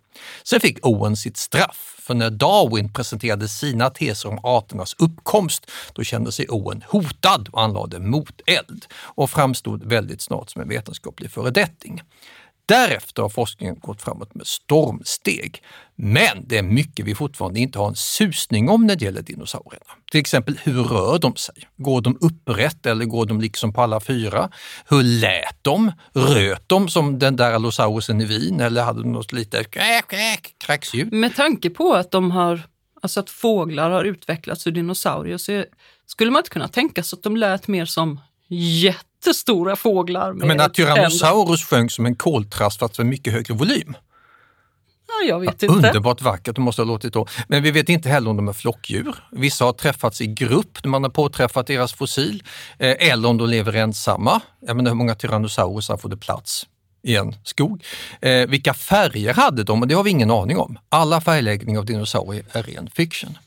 Sen 0.42 0.60
fick 0.60 0.86
Owen 0.86 1.16
sitt 1.16 1.36
straff, 1.36 1.94
för 1.98 2.14
när 2.14 2.30
Darwin 2.30 2.92
presenterade 2.92 3.48
sina 3.48 3.90
teser 3.90 4.28
om 4.28 4.38
arternas 4.42 4.94
uppkomst, 4.98 5.70
då 5.92 6.02
kände 6.02 6.32
sig 6.32 6.48
Owen 6.48 6.84
hotad 6.88 7.48
och 7.52 7.62
anlade 7.62 7.98
moteld 8.00 8.86
och 8.94 9.30
framstod 9.30 9.84
väldigt 9.84 10.22
snart 10.22 10.50
som 10.50 10.62
en 10.62 10.68
vetenskaplig 10.68 11.30
föredetting. 11.30 12.02
Därefter 12.68 13.22
har 13.22 13.28
forskningen 13.28 13.78
gått 13.78 14.02
framåt 14.02 14.34
med 14.34 14.46
stormsteg. 14.46 15.62
Men 15.96 16.44
det 16.46 16.58
är 16.58 16.62
mycket 16.62 17.06
vi 17.06 17.14
fortfarande 17.14 17.60
inte 17.60 17.78
har 17.78 17.88
en 17.88 17.94
susning 17.94 18.68
om 18.68 18.86
när 18.86 18.96
det 18.96 19.04
gäller 19.04 19.22
dinosaurierna. 19.22 19.92
Till 20.10 20.20
exempel 20.20 20.58
hur 20.62 20.82
rör 20.82 21.18
de 21.18 21.36
sig? 21.36 21.54
Går 21.76 22.00
de 22.00 22.18
upprätt 22.20 22.86
eller 22.86 23.04
går 23.04 23.26
de 23.26 23.40
liksom 23.40 23.72
på 23.72 23.82
alla 23.82 24.00
fyra? 24.00 24.50
Hur 24.88 25.02
lät 25.02 25.56
de? 25.62 25.92
Röt 26.12 26.68
de 26.68 26.88
som 26.88 27.18
den 27.18 27.36
där 27.36 27.52
Allosaurusen 27.52 28.20
i 28.20 28.24
Wien 28.24 28.60
eller 28.60 28.82
hade 28.82 29.02
de 29.02 29.12
något 29.12 29.32
lite 29.32 29.64
kräk, 29.64 30.08
kräk, 30.08 30.54
kräksljud? 30.58 31.12
Med 31.12 31.36
tanke 31.36 31.70
på 31.70 31.94
att 31.94 32.10
de 32.10 32.30
har, 32.30 32.62
alltså 33.02 33.20
att 33.20 33.30
fåglar 33.30 33.90
har 33.90 34.04
utvecklats 34.04 34.66
ur 34.66 34.70
dinosaurier 34.70 35.38
så 35.38 35.64
skulle 36.06 36.30
man 36.30 36.40
inte 36.40 36.50
kunna 36.50 36.68
tänka 36.68 37.02
sig 37.02 37.16
att 37.16 37.22
de 37.22 37.36
lät 37.36 37.68
mer 37.68 37.84
som 37.84 38.20
jättestora 39.18 39.76
fåglar. 39.76 40.32
Med 40.32 40.48
menar, 40.48 40.68
tänder. 40.68 40.94
Tyrannosaurus 40.94 41.64
sjönk 41.64 41.92
som 41.92 42.06
en 42.06 42.16
koltrast 42.16 42.78
fast 42.78 42.98
med 42.98 43.06
mycket 43.06 43.32
högre 43.32 43.54
volym. 43.54 43.96
Ja, 45.08 45.28
jag 45.28 45.40
vet 45.40 45.62
inte. 45.62 45.66
Underbart 45.66 46.22
vackert, 46.22 46.54
det 46.54 46.60
måste 46.60 46.82
ha 46.82 46.86
låtit 46.86 47.12
då. 47.12 47.26
Men 47.48 47.62
vi 47.62 47.70
vet 47.70 47.88
inte 47.88 48.08
heller 48.08 48.30
om 48.30 48.36
de 48.36 48.48
är 48.48 48.52
flockdjur. 48.52 49.14
Vissa 49.32 49.64
har 49.64 49.72
träffats 49.72 50.20
i 50.20 50.26
grupp 50.26 50.84
när 50.84 50.90
man 50.90 51.02
har 51.02 51.10
påträffat 51.10 51.66
deras 51.66 51.92
fossil. 51.92 52.42
Eh, 52.78 53.10
eller 53.10 53.28
om 53.28 53.38
de 53.38 53.48
lever 53.48 53.76
ensamma. 53.76 54.40
Jag 54.60 54.76
menar 54.76 54.90
hur 54.90 54.96
många 54.96 55.14
tyrannosaurusar 55.14 55.96
får 55.96 56.08
det 56.08 56.16
plats 56.16 56.66
i 57.02 57.16
en 57.16 57.34
skog? 57.44 57.84
Eh, 58.20 58.46
vilka 58.48 58.74
färger 58.74 59.34
hade 59.34 59.64
de? 59.64 59.82
Och 59.82 59.88
det 59.88 59.94
har 59.94 60.02
vi 60.02 60.10
ingen 60.10 60.30
aning 60.30 60.58
om. 60.58 60.78
Alla 60.88 61.20
färgläggning 61.20 61.78
av 61.78 61.84
dinosaurier 61.84 62.44
är 62.52 62.62
ren 62.62 62.90
fiction. 62.94 63.38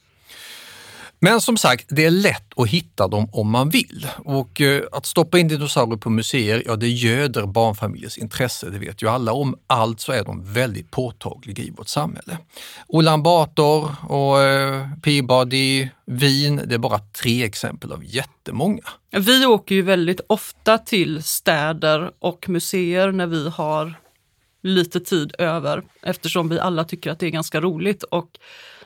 Men 1.23 1.41
som 1.41 1.57
sagt, 1.57 1.85
det 1.89 2.05
är 2.05 2.11
lätt 2.11 2.59
att 2.59 2.67
hitta 2.67 3.07
dem 3.07 3.29
om 3.31 3.49
man 3.49 3.69
vill. 3.69 4.07
Och 4.17 4.61
eh, 4.61 4.83
att 4.91 5.05
stoppa 5.05 5.39
in 5.39 5.47
dinosaurier 5.47 5.97
på 5.97 6.09
museer, 6.09 6.63
ja 6.65 6.75
det 6.75 6.89
göder 6.89 7.45
barnfamiljers 7.45 8.17
intresse, 8.17 8.69
det 8.69 8.79
vet 8.79 9.03
ju 9.03 9.09
alla 9.09 9.33
om. 9.33 9.55
Alltså 9.67 10.11
är 10.11 10.23
de 10.23 10.53
väldigt 10.53 10.91
påtagliga 10.91 11.63
i 11.63 11.71
vårt 11.71 11.87
samhälle. 11.87 12.37
Ulan 12.93 13.23
Bator 13.23 13.95
och 14.09 14.41
eh, 14.41 14.87
Peabody, 15.01 15.89
Wien, 16.05 16.61
det 16.65 16.75
är 16.75 16.79
bara 16.79 16.99
tre 16.99 17.43
exempel 17.43 17.91
av 17.91 18.05
jättemånga. 18.05 18.83
Vi 19.11 19.45
åker 19.45 19.75
ju 19.75 19.81
väldigt 19.81 20.21
ofta 20.27 20.77
till 20.77 21.23
städer 21.23 22.11
och 22.19 22.49
museer 22.49 23.11
när 23.11 23.27
vi 23.27 23.49
har 23.49 23.93
lite 24.63 24.99
tid 24.99 25.35
över 25.37 25.83
eftersom 26.01 26.49
vi 26.49 26.59
alla 26.59 26.83
tycker 26.83 27.11
att 27.11 27.19
det 27.19 27.25
är 27.25 27.29
ganska 27.29 27.61
roligt 27.61 28.03
och 28.03 28.29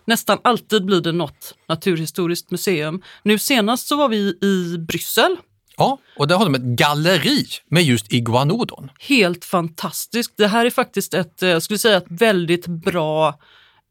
nästan 0.06 0.38
alltid 0.42 0.86
blir 0.86 1.02
det 1.02 1.12
något 1.12 1.56
naturhistoriskt 1.68 2.52
museum. 2.52 3.02
Nu 3.24 3.40
senast 3.40 3.88
så 3.88 3.96
var 3.96 4.10
vi 4.10 4.38
i 4.42 4.78
Bryssel. 4.78 5.38
Ja, 5.78 5.98
och 6.18 6.28
där 6.28 6.36
har 6.36 6.46
de 6.46 6.56
ett 6.56 6.62
galleri 6.62 7.46
med 7.70 7.84
just 7.84 8.14
iguanodon. 8.14 8.92
Helt 9.00 9.46
fantastiskt. 9.46 10.34
Det 10.38 10.48
här 10.48 10.66
är 10.66 10.70
faktiskt 10.70 11.14
ett, 11.14 11.44
eh, 11.44 11.50
jag 11.50 11.64
skulle 11.64 11.80
säga 11.80 11.98
ett 11.98 12.06
väldigt 12.10 12.68
bra 12.68 13.40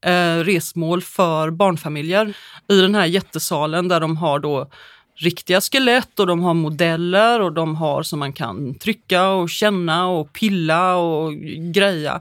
eh, 0.06 0.36
resmål 0.36 1.02
för 1.02 1.50
barnfamiljer. 1.50 2.36
I 2.68 2.80
den 2.80 2.94
här 2.94 3.06
jättesalen 3.06 3.88
där 3.88 4.00
de 4.00 4.16
har 4.16 4.38
då 4.38 4.70
riktiga 5.16 5.60
skelett 5.60 6.20
och 6.20 6.26
de 6.26 6.42
har 6.42 6.54
modeller 6.54 7.40
och 7.40 7.52
de 7.52 7.76
har 7.76 8.02
som 8.02 8.18
man 8.18 8.32
kan 8.32 8.74
trycka 8.74 9.28
och 9.28 9.50
känna 9.50 10.06
och 10.06 10.32
pilla 10.32 10.96
och 10.96 11.34
greja. 11.72 12.20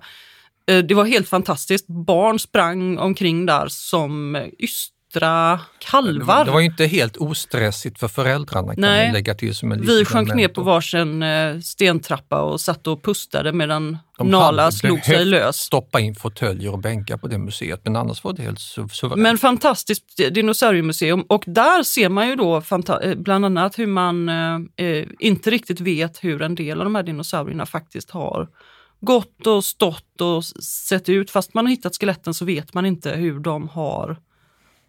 Eh, 0.72 0.77
Det 0.77 0.93
var 0.96 1.05
helt 1.05 1.29
fantastiskt. 1.29 1.88
Barn 1.88 2.39
sprang 2.39 2.98
omkring 2.98 3.46
där 3.46 3.67
som 3.70 4.38
ystra 4.60 5.60
kalvar. 5.79 6.46
Det 6.46 6.51
var 6.51 6.60
ju 6.60 6.65
inte 6.65 6.86
helt 6.86 7.17
ostressigt 7.17 8.00
för 8.00 8.08
föräldrarna 8.08 8.74
kan 8.74 8.82
Nej. 8.82 9.13
lägga 9.13 9.34
till 9.34 9.55
som 9.55 9.72
en 9.72 9.82
Vi 9.82 10.05
sjönk 10.05 10.34
ner 10.36 10.48
på 10.48 10.62
varsin 10.62 11.24
eh, 11.24 11.60
stentrappa 11.60 12.41
och 12.41 12.62
satt 12.62 12.88
och 12.88 13.03
pustade 13.03 13.53
medan 13.53 13.98
De 14.17 14.29
Nala 14.29 14.72
slog 14.72 15.00
sig 15.03 15.25
lös. 15.25 15.55
stoppa 15.58 16.00
in 16.00 16.15
fåtöljer 16.15 16.72
och 16.74 16.79
bänkar 16.79 17.17
på 17.17 17.27
det 17.27 17.38
museet, 17.38 17.82
men 17.84 17.96
annars 17.96 18.24
var 18.24 18.34
det 18.34 18.41
helt 18.41 18.60
su- 18.60 18.88
suveränt. 18.88 19.22
Men 19.22 19.38
fantastiskt 19.38 20.17
dinosauriemuseum 20.32 21.22
och 21.29 21.43
där 21.48 21.84
ser 21.84 22.10
man 22.10 22.27
ju 22.29 22.36
då 22.36 22.62
eh, 23.03 23.15
bland 23.15 23.46
annat 23.46 23.79
hur 23.79 23.88
man 23.88 24.29
eh, 24.29 25.03
inte 25.20 25.50
riktigt 25.51 25.79
vet 25.79 26.24
hur 26.24 26.41
en 26.41 26.55
del 26.55 26.79
av 26.79 26.84
de 26.84 26.96
här 26.96 27.03
dinosaurierna 27.03 27.65
faktiskt 27.65 28.12
har 28.12 28.48
gått 29.05 29.48
och 29.48 29.65
stått 29.65 30.22
och 30.22 30.45
sett 30.63 31.10
ut. 31.10 31.31
Fast 31.31 31.53
man 31.53 31.65
har 31.65 31.72
hittat 31.72 31.95
skeletten 31.95 32.33
så 32.33 32.45
vet 32.45 32.74
man 32.74 32.86
inte 32.86 33.12
hur 33.12 33.39
de 33.39 33.67
har 33.67 34.17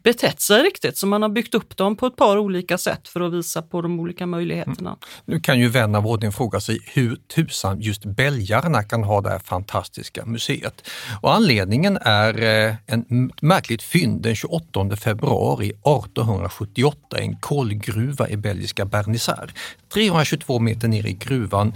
betett 0.05 0.41
sig 0.41 0.63
riktigt. 0.63 0.99
Så 0.99 1.07
man 1.07 1.23
har 1.23 1.29
byggt 1.29 1.55
upp 1.55 1.77
dem 1.77 1.97
på 1.97 2.07
ett 2.07 2.17
par 2.17 2.39
olika 2.39 2.79
sätt 2.79 3.09
för 3.09 3.21
att 3.21 3.33
visa 3.33 3.63
på 3.63 3.83
de 3.83 4.01
olika 4.01 4.27
möjligheterna. 4.27 4.91
Mm. 4.91 4.99
Nu 5.25 5.41
kan 5.41 5.59
ju 5.59 5.69
vän 5.69 5.95
av 5.95 6.07
ordning 6.07 6.33
fråga 6.33 6.61
sig 6.61 6.79
hur 6.87 7.17
tusan 7.17 7.81
just 7.81 8.05
belgarna 8.05 8.83
kan 8.83 9.05
ha 9.05 9.21
det 9.21 9.31
här 9.31 9.39
fantastiska 9.39 10.27
museet. 10.27 10.89
Och 11.21 11.35
anledningen 11.35 11.99
är 12.01 12.43
eh, 12.43 12.75
en 12.87 13.33
märkligt 13.43 13.83
fynd 13.83 14.23
den 14.23 14.37
28 14.37 14.97
februari 14.97 15.69
1878 15.69 17.21
i 17.21 17.23
en 17.23 17.37
kolgruva 17.37 18.29
i 18.29 18.37
belgiska 18.37 18.85
Bernissar. 18.85 19.53
322 19.95 20.59
meter 20.59 20.89
ner 20.89 21.07
i 21.07 21.13
gruvan 21.13 21.73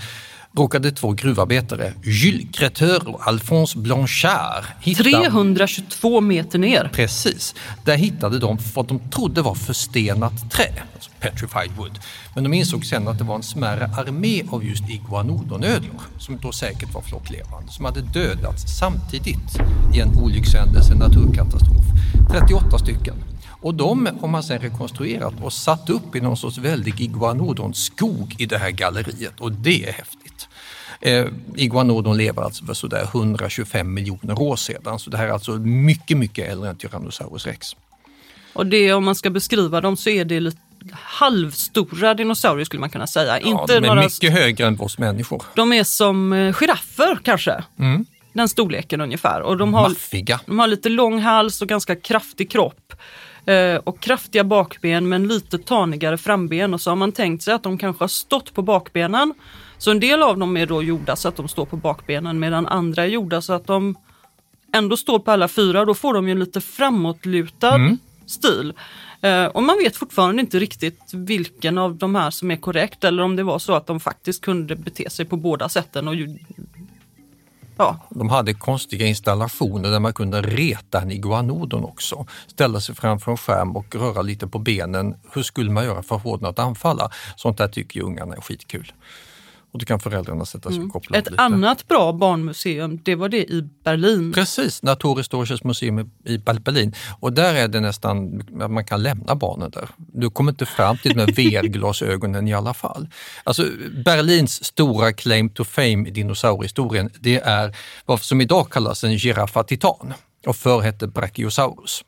råkade 0.57 0.90
två 0.90 1.12
gruvarbetare, 1.12 1.93
Jules 2.05 2.47
Creteur 2.52 3.09
och 3.09 3.26
Alphonse 3.28 3.78
Blanchard, 3.78 4.64
hitta 4.81 5.02
322 5.02 6.21
meter 6.21 6.59
ner. 6.59 6.90
Precis. 6.93 7.55
Där 7.85 7.97
hittade 7.97 8.38
de 8.38 8.59
vad 8.75 8.87
de 8.87 8.99
trodde 9.11 9.43
var 9.43 9.55
förstenat 9.55 10.50
trä, 10.50 10.73
alltså 10.95 11.11
petrified 11.21 11.71
wood. 11.76 11.99
Men 12.35 12.45
de 12.45 12.55
insåg 12.55 12.85
sen 12.85 13.09
att 13.09 13.19
det 13.19 13.25
var 13.25 13.37
en 13.37 13.43
smärre 13.43 13.90
armé 13.97 14.43
av 14.50 14.64
just 14.64 14.88
iguanodonödlor, 14.88 16.00
som 16.19 16.38
då 16.38 16.52
säkert 16.52 16.95
var 16.95 17.02
flocklevande, 17.02 17.73
som 17.73 17.85
hade 17.85 18.00
dödats 18.00 18.78
samtidigt 18.78 19.59
i 19.95 20.00
en 20.00 20.17
olyckshändelse, 20.17 20.93
en 20.93 20.99
naturkatastrof. 20.99 21.85
38 22.31 22.78
stycken. 22.78 23.14
Och 23.61 23.75
de 23.75 24.09
har 24.21 24.28
man 24.28 24.43
sen 24.43 24.59
rekonstruerat 24.59 25.35
och 25.43 25.52
satt 25.52 25.90
upp 25.90 26.17
i 26.17 26.21
någon 26.21 26.37
sorts 26.37 26.59
väldig 26.59 27.00
iguanodonskog 27.00 28.35
i 28.38 28.47
det 28.47 28.59
här 28.59 28.71
galleriet 28.71 29.40
och 29.40 29.52
det 29.52 29.88
är 29.88 29.93
häftigt. 29.93 30.28
Eh, 31.00 31.26
iguanodon 31.57 32.17
lever 32.17 32.43
alltså 32.43 32.64
för 32.64 32.75
sådär 32.75 33.02
125 33.12 33.95
miljoner 33.95 34.43
år 34.43 34.57
sedan, 34.57 34.99
så 34.99 35.11
det 35.11 35.17
här 35.17 35.26
är 35.26 35.31
alltså 35.33 35.52
mycket, 35.52 36.17
mycket 36.17 36.49
äldre 36.50 36.71
än 36.71 36.76
Tyrannosaurus 36.76 37.47
rex. 37.47 37.76
Och 38.52 38.67
det, 38.67 38.93
om 38.93 39.05
man 39.05 39.14
ska 39.14 39.31
beskriva 39.31 39.81
dem 39.81 39.97
så 39.97 40.11
är 40.11 40.25
det 40.25 40.40
lite 40.40 40.59
halvstora 40.93 42.14
dinosaurier 42.14 42.64
skulle 42.64 42.81
man 42.81 42.90
kunna 42.90 43.07
säga. 43.07 43.40
Ja, 43.40 43.47
Inte 43.47 43.81
de 43.81 43.85
är 43.85 43.88
några, 43.88 44.02
mycket 44.02 44.33
högre 44.33 44.67
än 44.67 44.81
oss 44.81 44.99
människor. 44.99 45.43
de 45.55 45.73
är 45.73 45.85
som 45.85 46.33
eh, 46.33 46.52
giraffer 46.52 47.19
kanske. 47.23 47.64
Mm. 47.78 48.07
den 48.33 48.49
storleken 48.49 49.00
ungefär. 49.00 49.40
Och 49.40 49.57
de 49.57 49.75
har, 49.75 49.88
Maffiga. 49.88 50.40
de 50.47 50.59
har 50.59 50.67
lite 50.67 50.88
lång 50.88 51.21
hals 51.21 51.62
och 51.62 51.69
ganska 51.69 51.97
kraftig 51.97 52.50
kropp. 52.50 52.93
Eh, 53.47 53.75
och 53.75 54.00
kraftiga 54.00 54.45
bakben 54.45 55.09
men 55.09 55.28
lite 55.28 55.59
tanigare 55.59 56.19
framben. 56.19 56.75
Och 56.75 56.81
så 56.81 56.90
har 56.90 56.97
man 56.97 57.12
tänkt 57.12 57.43
sig 57.43 57.55
att 57.55 57.62
de 57.62 57.78
kanske 57.78 58.02
har 58.02 58.09
stått 58.09 58.55
på 58.55 58.62
bakbenen. 58.62 59.35
Så 59.79 59.91
en 59.91 60.01
del 60.01 60.23
av 60.23 60.39
dem 60.39 60.57
är 60.57 60.67
då 60.67 60.83
gjorda 60.83 61.17
så 61.17 61.29
att 61.29 61.37
de 61.37 61.49
står 61.49 61.67
på 61.67 61.77
bakbenen 61.77 62.39
medan 62.39 62.67
andra 62.67 63.03
är 63.03 63.07
gjorda 63.09 63.41
så 63.43 63.53
att 63.53 63.67
de 63.67 63.95
ändå 64.73 64.97
står 64.97 65.19
på 65.19 65.31
alla 65.31 65.49
fyra. 65.49 65.85
Då 65.85 65.95
får 65.95 66.15
de 66.15 66.27
ju 66.29 66.33
en 66.33 66.39
lite 66.39 66.61
framåtlutad 66.61 67.75
Mm. 67.75 67.99
stil. 68.27 68.73
Eh, 69.21 69.45
och 69.45 69.63
man 69.63 69.77
vet 69.79 69.97
fortfarande 69.97 70.41
inte 70.43 70.59
riktigt 70.59 71.01
vilken 71.15 71.79
av 71.79 71.97
de 71.97 72.15
här 72.15 72.31
som 72.31 72.51
är 72.51 72.57
korrekt 72.57 73.05
eller 73.05 73.23
om 73.23 73.37
det 73.37 73.43
var 73.43 73.59
så 73.59 73.73
att 73.75 73.87
de 73.87 74.01
faktiskt 74.01 74.41
kunde 74.45 74.77
bete 74.77 75.11
sig 75.11 75.25
på 75.25 75.37
båda 75.37 75.69
sätten. 75.69 76.09
Och 76.09 76.15
ju, 76.15 76.39
ja, 77.77 78.07
De 78.11 78.29
hade 78.29 78.55
konstiga 78.55 79.07
installationer 79.07 79.91
där 79.91 80.01
man 80.01 80.13
kunde 80.13 80.43
reta 80.43 81.01
en 81.01 81.11
iguanodon 81.11 81.85
också. 81.85 82.27
Ställa 82.47 82.81
sig 82.81 82.95
framför 82.95 83.31
en 83.31 83.39
skärm 83.39 83.77
och 83.77 83.95
röra 83.95 84.23
lite 84.23 84.47
på 84.47 84.59
benen. 84.59 85.15
Hur 85.33 85.43
skulle 85.43 85.71
man 85.71 85.85
göra 85.85 86.03
för 86.03 86.17
att 86.17 86.23
få 86.23 86.37
den 86.37 86.47
att 86.47 86.59
anfalla? 86.59 87.11
Sånt 87.37 87.59
där 87.59 87.69
tycker 87.69 88.01
ju 88.01 88.07
ungarna 88.07 88.35
är 88.35 88.41
skitkul. 88.41 88.93
Och 89.73 89.79
då 89.79 89.85
kan 89.85 90.01
föräldrarna 90.01 90.45
sätta 90.45 90.71
sig 90.71 90.81
och 90.81 90.93
koppla 90.93 91.17
Mm. 91.17 91.21
Ett 91.21 91.27
upp 91.27 91.33
lite. 91.33 91.43
annat 91.43 91.89
bra 91.89 92.13
barnmuseum, 92.13 93.01
det 93.05 93.15
var 93.15 93.29
det 93.29 93.51
i 93.53 93.63
Berlin. 93.85 94.33
Precis, 94.33 94.83
Naturhistorisches 94.83 95.65
museum 95.65 96.11
i 96.25 96.39
Berlin. 96.39 96.95
Och 97.21 97.33
där 97.33 97.55
är 97.55 97.69
det 97.69 97.81
nästan 97.81 98.43
att 98.61 98.71
man 98.71 98.85
kan 98.85 99.03
lämna 99.03 99.35
barnen 99.35 99.71
där. 99.71 99.89
Du 99.97 100.31
kommer 100.31 100.53
inte 100.53 100.67
fram 100.67 100.99
till 100.99 101.17
med 101.17 101.29
VR-glasögonen 101.37 102.49
i 102.49 102.55
alla 102.55 102.75
fall. 102.75 103.09
Alltså 103.45 103.65
Berlins 104.05 104.65
stora 104.65 105.13
claim 105.13 105.51
to 105.51 105.65
fame 105.65 106.09
i 106.09 106.11
dinosauriehistorien, 106.11 107.11
det 107.21 107.37
är 107.37 107.77
vad 108.07 108.23
som 108.23 108.41
idag 108.41 108.71
kallas 108.71 109.05
en 109.05 109.19
giraffa 109.19 109.65
titan 109.65 110.15
och 110.47 110.57
förr 110.57 110.81
hette 110.81 111.07
Brachiosaurus. 111.07 112.05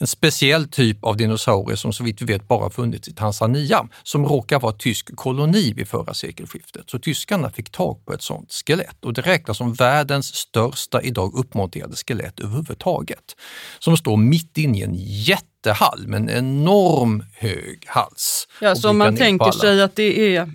En 0.00 0.06
speciell 0.06 0.68
typ 0.68 1.04
av 1.04 1.16
dinosaurier 1.16 1.76
som 1.76 1.92
så 1.92 2.04
vitt 2.04 2.22
vi 2.22 2.26
vet 2.32 2.48
bara 2.48 2.70
funnits 2.70 3.08
i 3.08 3.12
Tanzania, 3.12 3.88
som 4.02 4.26
råkar 4.26 4.60
vara 4.60 4.72
tysk 4.72 5.16
koloni 5.16 5.72
vid 5.72 5.88
förra 5.88 6.14
sekelskiftet. 6.14 6.90
Så 6.90 6.98
tyskarna 6.98 7.50
fick 7.50 7.70
tag 7.70 8.04
på 8.06 8.12
ett 8.12 8.22
sådant 8.22 8.52
skelett 8.52 9.04
och 9.04 9.12
det 9.12 9.22
räknas 9.22 9.56
som 9.56 9.74
världens 9.74 10.34
största 10.34 11.02
idag 11.02 11.34
uppmonterade 11.34 11.96
skelett 11.96 12.40
överhuvudtaget. 12.40 13.36
Som 13.78 13.96
står 13.96 14.16
mitt 14.16 14.58
inne 14.58 14.78
i 14.78 14.82
en 14.82 14.94
jättehall 14.96 16.06
med 16.06 16.20
en 16.20 16.30
enorm 16.30 17.24
hög 17.34 17.84
hals. 17.86 18.48
Ja, 18.60 18.74
så 18.76 18.90
om 18.90 18.98
man 18.98 19.16
tänker 19.16 19.50
sig 19.50 19.82
att 19.82 19.96
det 19.96 20.36
är, 20.36 20.52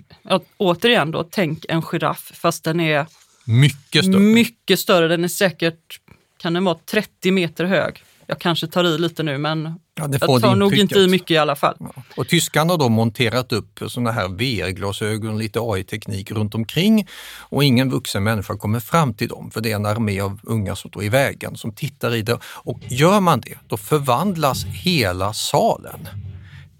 återigen 0.56 1.10
då, 1.10 1.24
tänk 1.30 1.64
en 1.68 1.82
giraff 1.82 2.32
fast 2.34 2.64
den 2.64 2.80
är 2.80 3.06
Mycket 3.46 4.04
större. 4.04 4.20
mycket 4.20 4.78
större. 4.78 5.08
Den 5.08 5.24
är 5.24 5.28
säkert, 5.28 6.00
kan 6.36 6.52
den 6.52 6.64
vara 6.64 6.78
30 6.86 7.30
meter 7.30 7.64
hög? 7.64 8.02
Jag 8.26 8.38
kanske 8.38 8.66
tar 8.66 8.84
i 8.84 8.98
lite 8.98 9.22
nu 9.22 9.38
men 9.38 9.78
Ja, 9.96 10.08
jag 10.12 10.40
tar 10.40 10.56
nog 10.56 10.74
inte 10.74 10.98
i 10.98 11.08
mycket 11.08 11.30
i 11.30 11.38
alla 11.38 11.56
fall. 11.56 11.76
Och 12.16 12.28
tyskarna 12.28 12.72
har 12.72 12.78
då 12.78 12.88
monterat 12.88 13.52
upp 13.52 13.80
sådana 13.88 14.12
här 14.12 14.28
VR-glasögon, 14.28 15.38
lite 15.38 15.60
AI-teknik 15.62 16.30
runt 16.30 16.54
omkring 16.54 17.06
och 17.38 17.64
ingen 17.64 17.90
vuxen 17.90 18.22
människa 18.22 18.56
kommer 18.56 18.80
fram 18.80 19.14
till 19.14 19.28
dem 19.28 19.50
för 19.50 19.60
det 19.60 19.70
är 19.70 19.76
en 19.76 19.86
armé 19.86 20.20
av 20.20 20.40
unga 20.42 20.76
som 20.76 20.90
står 20.90 21.04
i 21.04 21.08
vägen 21.08 21.56
som 21.56 21.72
tittar 21.72 22.14
i 22.14 22.22
det. 22.22 22.38
Och 22.44 22.80
gör 22.88 23.20
man 23.20 23.40
det, 23.40 23.58
då 23.68 23.76
förvandlas 23.76 24.64
hela 24.64 25.32
salen 25.32 26.08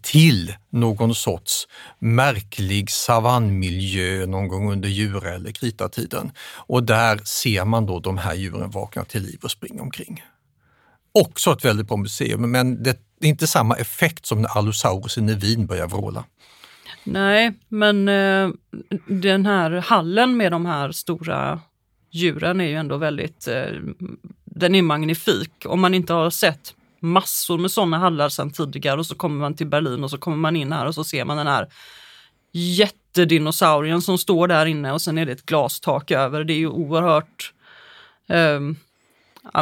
till 0.02 0.54
någon 0.70 1.14
sorts 1.14 1.68
märklig 1.98 2.90
savannmiljö 2.90 4.26
någon 4.26 4.48
gång 4.48 4.72
under 4.72 4.88
djur 4.88 5.26
eller 5.26 5.50
kritartiden. 5.50 6.30
Och 6.66 6.82
där 6.82 7.20
ser 7.24 7.64
man 7.64 7.86
då 7.86 8.00
de 8.00 8.18
här 8.18 8.34
djuren 8.34 8.70
vakna 8.70 9.04
till 9.04 9.22
liv 9.22 9.38
och 9.42 9.50
springa 9.50 9.82
omkring. 9.82 10.22
Också 11.14 11.52
ett 11.52 11.64
väldigt 11.64 11.88
bra 11.88 11.96
museum, 11.96 12.50
men 12.50 12.82
det 12.82 12.90
är 13.20 13.28
inte 13.28 13.46
samma 13.46 13.76
effekt 13.76 14.26
som 14.26 14.42
när 14.42 14.58
Allosaurus 14.58 15.18
i 15.18 15.20
Wien 15.20 15.66
börjar 15.66 15.86
vråla. 15.86 16.24
Nej, 17.04 17.52
men 17.68 18.08
eh, 18.08 18.50
den 19.06 19.46
här 19.46 19.70
hallen 19.70 20.36
med 20.36 20.52
de 20.52 20.66
här 20.66 20.92
stora 20.92 21.60
djuren 22.10 22.60
är 22.60 22.64
ju 22.64 22.74
ändå 22.74 22.96
väldigt, 22.96 23.48
eh, 23.48 23.66
den 24.44 24.74
är 24.74 24.82
magnifik. 24.82 25.50
Om 25.64 25.80
man 25.80 25.94
inte 25.94 26.12
har 26.12 26.30
sett 26.30 26.74
massor 27.00 27.58
med 27.58 27.70
sådana 27.70 27.98
hallar 27.98 28.28
sedan 28.28 28.50
tidigare 28.50 28.98
och 28.98 29.06
så 29.06 29.14
kommer 29.14 29.40
man 29.40 29.54
till 29.54 29.66
Berlin 29.66 30.04
och 30.04 30.10
så 30.10 30.18
kommer 30.18 30.36
man 30.36 30.56
in 30.56 30.72
här 30.72 30.86
och 30.86 30.94
så 30.94 31.04
ser 31.04 31.24
man 31.24 31.36
den 31.36 31.46
här 31.46 31.68
jättedinosaurien 32.52 34.02
som 34.02 34.18
står 34.18 34.48
där 34.48 34.66
inne 34.66 34.92
och 34.92 35.02
sen 35.02 35.18
är 35.18 35.26
det 35.26 35.32
ett 35.32 35.46
glastak 35.46 36.10
över. 36.10 36.44
Det 36.44 36.52
är 36.52 36.58
ju 36.58 36.68
oerhört, 36.68 37.52
eh, 38.28 38.60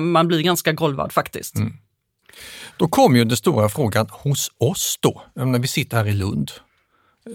man 0.01 0.29
blir 0.29 0.43
ganska 0.43 0.73
golvad 0.73 1.13
faktiskt. 1.13 1.57
Mm. 1.57 1.73
Då 2.77 2.89
kommer 2.89 3.19
ju 3.19 3.25
den 3.25 3.37
stora 3.37 3.69
frågan 3.69 4.07
hos 4.11 4.51
oss 4.59 4.99
då, 5.01 5.23
när 5.35 5.59
vi 5.59 5.69
sitter 5.69 5.97
här 5.97 6.07
i 6.07 6.13
Lund. 6.13 6.51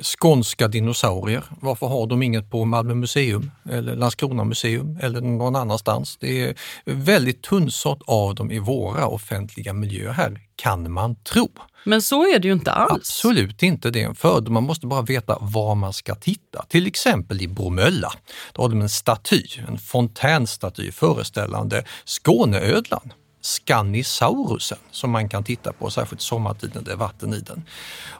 Skånska 0.01 0.67
dinosaurier, 0.67 1.43
varför 1.61 1.87
har 1.87 2.07
de 2.07 2.23
inget 2.23 2.49
på 2.49 2.65
Malmö 2.65 2.93
museum 2.93 3.51
eller 3.69 3.95
Landskrona 3.95 4.43
museum 4.43 4.97
eller 5.01 5.21
någon 5.21 5.55
annanstans? 5.55 6.17
Det 6.19 6.41
är 6.41 6.55
väldigt 6.85 7.41
tunnsått 7.43 8.01
av 8.05 8.35
dem 8.35 8.51
i 8.51 8.59
våra 8.59 9.07
offentliga 9.07 9.73
miljöer 9.73 10.11
här, 10.11 10.41
kan 10.55 10.91
man 10.91 11.15
tro. 11.15 11.49
Men 11.83 12.01
så 12.01 12.35
är 12.35 12.39
det 12.39 12.47
ju 12.47 12.53
inte 12.53 12.71
alls. 12.71 12.91
Absolut 12.91 13.63
inte, 13.63 13.89
det 13.89 14.01
är 14.01 14.05
en 14.05 14.15
fördel. 14.15 14.51
Man 14.51 14.63
måste 14.63 14.87
bara 14.87 15.01
veta 15.01 15.37
var 15.41 15.75
man 15.75 15.93
ska 15.93 16.15
titta. 16.15 16.65
Till 16.69 16.87
exempel 16.87 17.41
i 17.41 17.47
Bromölla. 17.47 18.13
Då 18.53 18.61
har 18.61 18.69
de 18.69 18.81
en 18.81 18.89
staty, 18.89 19.43
en 19.67 19.77
fontänstaty 19.77 20.91
föreställande 20.91 21.83
Skåneödlan. 22.05 23.13
Scannisaurusen 23.47 24.77
som 24.91 25.11
man 25.11 25.29
kan 25.29 25.43
titta 25.43 25.73
på, 25.73 25.89
särskilt 25.89 26.21
sommartid 26.21 26.71
när 26.75 26.81
det 26.81 26.91
är 26.91 26.95
vatten 26.95 27.33
i 27.33 27.39
den. 27.39 27.63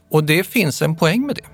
Och 0.09 0.23
det 0.23 0.43
finns 0.43 0.81
en 0.81 0.95
poäng 0.95 1.25
med 1.25 1.35
det. 1.35 1.45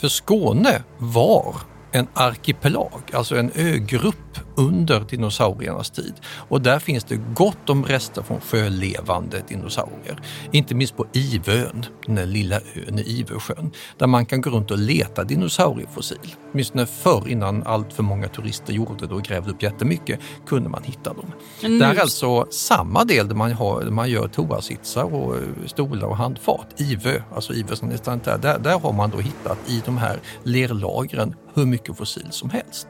För 0.00 0.08
Skåne 0.08 0.82
var 0.98 1.56
en 1.92 2.06
arkipelag, 2.14 3.02
alltså 3.12 3.36
en 3.36 3.50
ögrupp 3.54 4.38
under 4.56 5.00
dinosauriernas 5.00 5.90
tid. 5.90 6.14
Och 6.48 6.62
där 6.62 6.78
finns 6.78 7.04
det 7.04 7.16
gott 7.16 7.70
om 7.70 7.84
rester 7.84 8.22
från 8.22 8.40
sjölevande 8.40 9.42
dinosaurier. 9.48 10.20
Inte 10.50 10.74
minst 10.74 10.96
på 10.96 11.06
Ivön, 11.12 11.86
den 12.06 12.14
där 12.14 12.26
lilla 12.26 12.56
ön 12.56 12.98
i 12.98 13.02
Ivösjön, 13.02 13.70
där 13.98 14.06
man 14.06 14.26
kan 14.26 14.40
gå 14.40 14.50
runt 14.50 14.70
och 14.70 14.78
leta 14.78 15.24
dinosauriefossil. 15.24 16.34
Åtminstone 16.52 16.86
förr 16.86 17.28
innan 17.28 17.62
allt 17.62 17.92
för 17.92 18.02
många 18.02 18.28
turister 18.28 18.72
gjorde 18.72 19.06
det 19.06 19.14
och 19.14 19.22
grävde 19.22 19.50
upp 19.50 19.62
jättemycket 19.62 20.20
kunde 20.46 20.68
man 20.68 20.82
hitta 20.82 21.12
dem. 21.12 21.32
Men 21.62 21.78
Det 21.78 21.84
är 21.86 22.00
alltså 22.00 22.46
samma 22.50 23.04
del 23.04 23.28
där 23.28 23.34
man, 23.34 23.52
har, 23.52 23.80
där 23.80 23.90
man 23.90 24.10
gör 24.10 24.28
toasitsar 24.28 25.14
och 25.14 25.36
eh, 25.36 25.42
stolar 25.66 26.08
och 26.08 26.16
handfat. 26.16 26.80
Ivö, 26.80 27.22
alltså 27.34 27.54
Ivö 27.54 27.76
som 27.76 27.88
där, 27.88 28.58
där 28.58 28.78
har 28.78 28.92
man 28.92 29.10
då 29.10 29.18
hittat 29.18 29.58
i 29.66 29.82
de 29.84 29.98
här 29.98 30.20
lerlagren 30.42 31.34
hur 31.54 31.66
mycket 31.66 31.96
fossil 31.96 32.26
som 32.30 32.50
helst. 32.50 32.86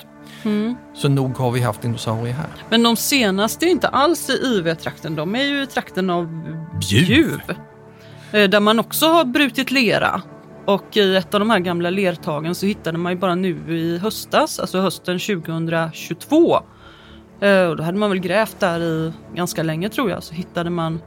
Så 0.94 1.09
nog 1.09 1.37
har 1.37 1.51
vi 1.51 1.61
haft 1.61 1.83
dinosaurier 1.83 2.35
här. 2.35 2.46
Men 2.70 2.83
de 2.83 2.96
senaste 2.96 3.66
är 3.66 3.68
inte 3.70 3.88
alls 3.88 4.31
i 4.31 4.33
IV-trakten, 4.33 5.16
de 5.16 5.35
är 5.35 5.42
ju 5.44 5.62
i 5.62 5.66
trakten 5.66 6.11
av 6.11 6.27
Bjuv. 6.81 7.07
Bjuv. 7.07 7.40
Eh, 8.33 8.48
Där 8.51 8.61
man 8.61 8.79
också 8.81 9.07
har 9.07 9.25
brutit 9.25 9.70
lera. 9.70 10.22
Och 10.66 10.96
i 10.96 11.16
ett 11.16 11.35
av 11.35 11.40
de 11.40 11.51
här 11.51 11.59
gamla 11.59 11.90
lertagen 11.90 12.55
så 12.55 12.66
hittade 12.66 12.98
man 12.98 13.12
ju 13.12 13.18
bara 13.18 13.35
nu 13.35 13.77
i 13.79 13.98
höstas, 13.98 14.59
alltså 14.59 14.81
hösten 14.81 15.18
2022. 15.18 16.59
Eh, 17.40 17.62
Och 17.66 17.77
då 17.77 17.83
hade 17.83 17.98
man 17.98 18.11
väl 18.11 18.18
grävt 18.18 18.61
där 18.61 18.81
i 18.81 19.12
ganska 19.35 19.62
länge 19.62 19.88
tror 19.88 20.11
jag, 20.11 20.22
så 20.22 20.35
hittade 20.35 20.70
man 20.70 21.01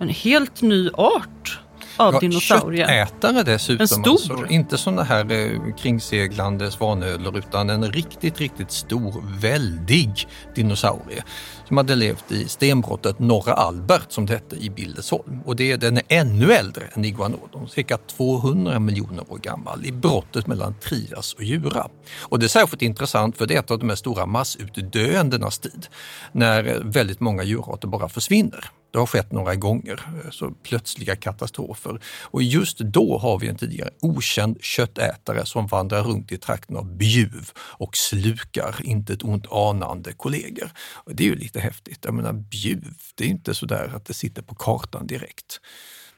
en 0.00 0.08
helt 0.08 0.62
ny 0.62 0.90
art 0.90 1.60
av 1.96 2.14
Ja, 2.14 2.20
dinosaurier. 2.20 2.86
Köttätare 2.88 3.42
dessutom. 3.42 3.82
En 3.82 3.88
stor. 3.88 4.10
Alltså, 4.10 4.46
inte 4.46 4.78
sådana 4.78 5.02
här 5.02 5.32
eh, 5.32 5.74
kringseglande 5.76 6.70
svanödlor 6.70 7.38
utan 7.38 7.70
en 7.70 7.92
riktigt, 7.92 8.40
riktigt 8.40 8.70
stor, 8.70 9.24
väldig 9.40 10.28
dinosaurie 10.54 11.24
som 11.68 11.76
hade 11.76 11.94
levt 11.94 12.32
i 12.32 12.48
stenbrottet 12.48 13.18
Norra 13.18 13.52
Albert 13.52 14.12
som 14.12 14.26
det 14.26 14.32
hette 14.32 14.56
i 14.56 14.70
Billesholm. 14.70 15.40
Och 15.44 15.56
det, 15.56 15.76
den 15.76 15.96
är 15.96 16.02
ännu 16.08 16.52
äldre 16.52 16.84
än 16.94 17.04
iguanodon, 17.04 17.68
cirka 17.68 17.96
200 17.96 18.78
miljoner 18.78 19.32
år 19.32 19.38
gammal 19.38 19.86
i 19.86 19.92
brottet 19.92 20.46
mellan 20.46 20.74
Trias 20.74 21.32
och 21.32 21.42
Jura. 21.42 21.88
Och 22.20 22.38
det 22.38 22.46
är 22.46 22.48
särskilt 22.48 22.82
intressant 22.82 23.36
för 23.36 23.46
det 23.46 23.54
är 23.54 23.58
ett 23.58 23.70
av 23.70 23.78
de 23.78 23.88
här 23.88 23.96
stora 23.96 24.26
massutdöendenas 24.26 25.58
tid 25.58 25.86
när 26.32 26.80
väldigt 26.84 27.20
många 27.20 27.42
djurarter 27.42 27.88
bara 27.88 28.08
försvinner. 28.08 28.70
Det 28.94 29.00
har 29.00 29.06
skett 29.06 29.32
några 29.32 29.54
gånger, 29.54 30.22
eh, 30.24 30.30
så 30.30 30.50
plötsliga 30.50 31.16
katastrofer. 31.16 32.00
Och 32.22 32.42
just 32.42 32.78
då 32.78 33.18
har 33.18 33.38
vi 33.38 33.48
en 33.48 33.56
tidigare 33.56 33.90
okänd 34.00 34.62
köttätare 34.62 35.46
som 35.46 35.66
vandrar 35.66 36.02
runt 36.02 36.32
i 36.32 36.38
trakten 36.38 36.76
av 36.76 36.96
Bjuv 36.96 37.50
och 37.56 37.96
slukar 37.96 38.80
inte 38.84 39.12
ett 39.12 39.24
ont 39.24 39.46
anande 39.52 40.12
kollegor. 40.12 40.70
Och 40.78 41.14
det 41.14 41.24
är 41.24 41.26
ju 41.26 41.36
lite 41.36 41.60
häftigt. 41.60 41.98
Jag 42.04 42.14
menar 42.14 42.32
Bjuv, 42.32 42.94
det 43.14 43.24
är 43.24 43.28
inte 43.28 43.54
så 43.54 43.66
där 43.66 43.92
att 43.96 44.06
det 44.06 44.14
sitter 44.14 44.42
på 44.42 44.54
kartan 44.54 45.06
direkt. 45.06 45.60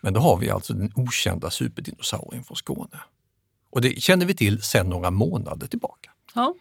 Men 0.01 0.12
då 0.12 0.21
har 0.21 0.37
vi 0.37 0.51
alltså 0.51 0.73
den 0.73 0.93
okända 0.97 1.51
superdinosaurien 1.51 2.45
från 2.45 2.57
Skåne. 2.57 3.01
Och 3.71 3.81
det 3.81 4.03
känner 4.03 4.27
vi 4.27 4.35
till 4.35 4.62
sedan 4.62 4.89
några 4.89 5.11
månader 5.11 5.67
tillbaka. 5.67 6.11
Ja, 6.35 6.55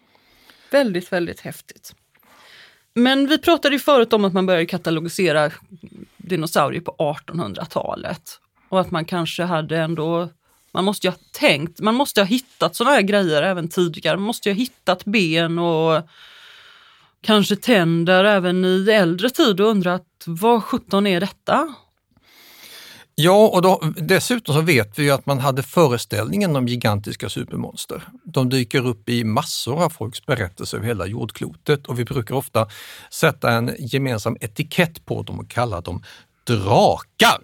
väldigt, 0.71 1.12
väldigt 1.12 1.39
häftigt. 1.39 1.95
Men 2.95 3.27
vi 3.27 3.38
pratade 3.38 3.75
ju 3.75 3.79
förut 3.79 4.13
om 4.13 4.25
att 4.25 4.34
man 4.34 4.45
började 4.45 4.65
katalogisera 4.65 5.51
dinosaurier 6.17 6.81
på 6.81 6.95
1800-talet. 6.99 8.39
Och 8.69 8.79
att 8.79 8.91
man 8.91 9.05
kanske 9.05 9.43
hade 9.43 9.77
ändå, 9.77 10.29
man 10.71 10.86
måste 10.86 11.08
ju 11.08 11.12
ha 11.12 11.17
tänkt, 11.31 11.79
man 11.79 11.95
måste 11.95 12.21
ha 12.21 12.25
hittat 12.25 12.75
sådana 12.75 12.95
här 12.95 13.01
grejer 13.01 13.41
även 13.41 13.67
tidigare. 13.67 14.17
Man 14.17 14.25
måste 14.25 14.49
ju 14.49 14.55
ha 14.55 14.60
hittat 14.60 15.05
ben 15.05 15.60
och 15.60 16.01
kanske 17.21 17.55
tänder 17.55 18.23
även 18.23 18.65
i 18.65 18.89
äldre 18.89 19.29
tid 19.29 19.62
och 19.62 19.67
undrat 19.67 20.23
vad 20.25 20.63
sjutton 20.63 21.08
är 21.08 21.19
detta? 21.19 21.75
Ja, 23.17 23.47
och 23.47 23.62
då, 23.62 23.82
dessutom 23.95 24.56
så 24.56 24.62
vet 24.62 24.99
vi 24.99 25.04
ju 25.04 25.12
att 25.12 25.25
man 25.25 25.39
hade 25.39 25.63
föreställningen 25.63 26.56
om 26.56 26.67
gigantiska 26.67 27.30
supermonster. 27.30 28.04
De 28.23 28.49
dyker 28.49 28.88
upp 28.88 29.10
i 29.10 29.23
massor 29.23 29.84
av 29.84 29.89
folks 29.89 30.25
berättelser 30.25 30.78
över 30.78 30.88
hela 30.88 31.06
jordklotet 31.06 31.88
och 31.88 31.99
vi 31.99 32.06
brukar 32.06 32.36
ofta 32.36 32.67
sätta 33.12 33.51
en 33.51 33.75
gemensam 33.80 34.38
etikett 34.41 35.06
på 35.06 35.23
dem 35.23 35.39
och 35.39 35.49
kalla 35.49 35.82
dem 35.82 36.04
drakar. 36.43 37.41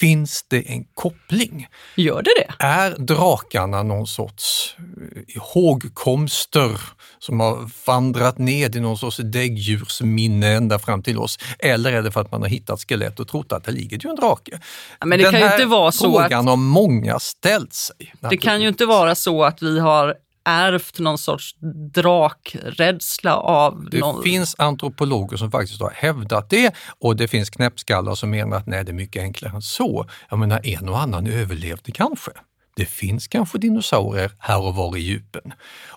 Finns 0.00 0.44
det 0.48 0.62
en 0.70 0.84
koppling? 0.94 1.66
Gör 1.96 2.22
det 2.22 2.30
det? 2.36 2.64
Är 2.64 2.90
drakarna 2.98 3.82
någon 3.82 4.06
sorts 4.06 4.76
eh, 4.78 5.36
ihågkomster 5.36 6.80
som 7.18 7.40
har 7.40 7.70
vandrat 7.86 8.38
ned 8.38 8.76
i 8.76 8.80
någon 8.80 8.98
sorts 8.98 9.16
däggdjursminne 9.16 10.46
ända 10.48 10.78
fram 10.78 11.02
till 11.02 11.18
oss? 11.18 11.38
Eller 11.58 11.92
är 11.92 12.02
det 12.02 12.10
för 12.12 12.20
att 12.20 12.32
man 12.32 12.42
har 12.42 12.48
hittat 12.48 12.80
skelett 12.88 13.20
och 13.20 13.28
trott 13.28 13.52
att 13.52 13.64
det 13.64 13.72
ligger 13.72 13.98
ju 14.04 14.10
en 14.10 14.16
drake? 14.16 14.60
Ja, 15.00 15.06
men 15.06 15.18
det 15.18 15.24
Den 15.24 15.32
kan 15.32 15.40
ju 15.40 15.52
inte 15.52 15.64
vara 15.66 15.92
så 15.92 16.04
frågan 16.04 16.40
att- 16.40 16.48
har 16.48 16.56
många 16.56 17.18
ställt 17.18 17.72
sig. 17.74 18.14
Det 18.30 18.36
kan 18.36 18.62
ju 18.62 18.68
inte 18.68 18.86
vara 18.86 19.14
så 19.14 19.44
att 19.44 19.62
vi 19.62 19.80
har 19.80 20.14
ärvt 20.44 20.98
någon 20.98 21.18
sorts 21.18 21.56
drakrädsla 21.94 23.36
av 23.36 23.88
Det 23.90 23.98
någon... 24.00 24.22
finns 24.22 24.54
antropologer 24.58 25.36
som 25.36 25.50
faktiskt 25.50 25.80
har 25.80 25.90
hävdat 25.90 26.50
det 26.50 26.74
och 26.98 27.16
det 27.16 27.28
finns 27.28 27.50
knäppskallar 27.50 28.14
som 28.14 28.30
menar 28.30 28.56
att 28.56 28.66
nej, 28.66 28.84
det 28.84 28.90
är 28.90 28.94
mycket 28.94 29.22
enklare 29.22 29.52
än 29.54 29.62
så. 29.62 30.06
Jag 30.30 30.38
menar, 30.38 30.66
en 30.66 30.88
och 30.88 31.00
annan 31.00 31.26
överlevde 31.26 31.92
kanske. 31.92 32.30
Det 32.76 32.86
finns 32.86 33.28
kanske 33.28 33.58
dinosaurier 33.58 34.30
här 34.38 34.60
och 34.60 34.74
var 34.74 34.96
i 34.96 35.00
djupen. 35.00 35.52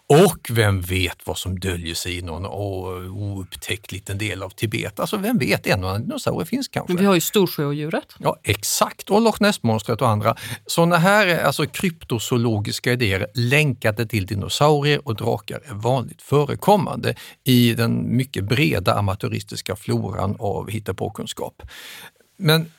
Och 0.08 0.48
vem 0.50 0.82
vet 0.82 1.28
vad 1.28 1.38
som 1.38 1.60
döljer 1.60 1.96
sig 1.96 2.18
i 2.18 2.22
någon 2.22 2.46
oupptäckt 2.46 3.92
liten 3.92 4.18
del 4.18 4.44
av 4.44 4.50
Tibet. 4.50 5.00
Alltså 5.00 5.18
vem 5.18 5.38
vet, 5.38 5.68
en 5.68 5.84
och 5.84 5.90
annan 5.90 6.02
dinosaurie 6.02 6.46
finns 6.46 6.68
kanske. 6.68 6.94
Men 6.94 7.02
vi 7.02 7.06
har 7.06 7.16
ju 7.16 7.22
Storsjöodjuret. 7.22 8.16
Ja, 8.20 8.40
exakt. 8.44 9.10
Och 9.10 9.22
Loch 9.22 9.42
Ness-monstret 9.42 10.02
och 10.02 10.10
andra. 10.10 10.36
Sådana 10.66 10.98
här 10.98 11.44
alltså 11.44 11.66
kryptozoologiska 11.66 12.92
idéer 12.92 13.28
länkade 13.34 14.06
till 14.06 14.26
dinosaurier 14.26 15.08
och 15.08 15.16
drakar 15.16 15.62
är 15.66 15.74
vanligt 15.74 16.22
förekommande 16.22 17.16
i 17.44 17.74
den 17.74 18.16
mycket 18.18 18.44
breda 18.44 18.94
amatöristiska 18.94 19.76
floran 19.76 20.36
av 20.40 20.70
hittepåkunskap. 20.70 21.62
Men 22.38 22.72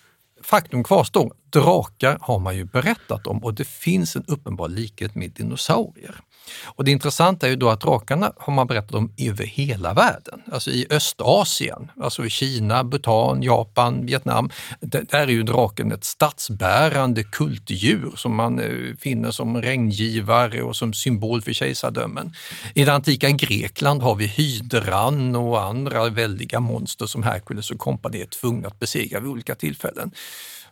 faktum 0.45 0.85
kvarstår, 0.85 1.33
drakar 1.51 2.19
har 2.21 2.39
man 2.39 2.57
ju 2.57 2.65
berättat 2.65 3.27
om 3.27 3.45
och 3.45 3.55
det 3.55 3.69
finns 3.69 4.17
en 4.17 4.25
uppenbar 4.29 4.69
likhet 4.69 5.15
med 5.15 5.31
dinosaurier. 5.31 6.21
Och 6.65 6.85
det 6.85 6.91
intressanta 6.91 7.47
är 7.47 7.51
ju 7.51 7.57
då 7.57 7.71
att 7.71 7.81
drakarna 7.81 8.33
har 8.37 8.53
man 8.53 8.67
berättat 8.67 8.95
om 8.95 9.13
över 9.19 9.45
hela 9.45 9.95
världen, 9.95 10.43
alltså 10.53 10.71
i 10.71 10.87
Östasien, 10.91 11.91
alltså 12.01 12.25
i 12.25 12.31
Kina, 12.31 12.85
Bhutan, 12.85 13.43
Japan, 13.43 14.07
Vietnam. 14.07 14.51
Där 14.81 15.07
är 15.15 15.27
ju 15.27 15.43
draken 15.43 15.93
ett 15.93 16.05
statsbärande 16.05 17.23
kultdjur 17.23 18.13
som 18.17 18.35
man 18.35 18.59
eh, 18.59 18.97
finner 18.99 19.31
som 19.31 19.63
regngivare 19.63 20.63
och 20.63 20.77
som 20.77 20.93
symbol 20.93 21.43
för 21.43 21.53
kejsardömen. 21.53 22.33
I 22.75 22.85
det 22.85 22.93
antika 22.93 23.31
Grekland 23.31 24.03
har 24.03 24.15
vi 24.15 24.27
hydran 24.27 25.37
och 25.37 25.63
andra 25.63 26.09
väldiga 26.09 26.61
monster 26.61 27.07
som 27.07 27.23
Herkules 27.23 27.71
och 27.71 27.79
kompani 27.79 28.21
är 28.21 28.27
tvungna 28.27 28.69
att 28.69 28.79
besegra 28.79 29.21
vid 29.21 29.31
olika 29.31 29.55
tillfällen. 29.55 30.11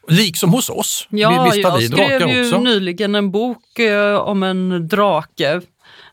Liksom 0.09 0.51
hos 0.51 0.71
oss. 0.71 1.07
Ja, 1.11 1.31
har 1.31 1.55
jag 1.55 1.79
vi 1.79 1.89
skrev 1.89 2.29
ju 2.29 2.41
också? 2.41 2.61
nyligen 2.61 3.15
en 3.15 3.31
bok 3.31 3.79
eh, 3.79 4.15
om 4.15 4.43
en 4.43 4.89
drake, 4.89 5.61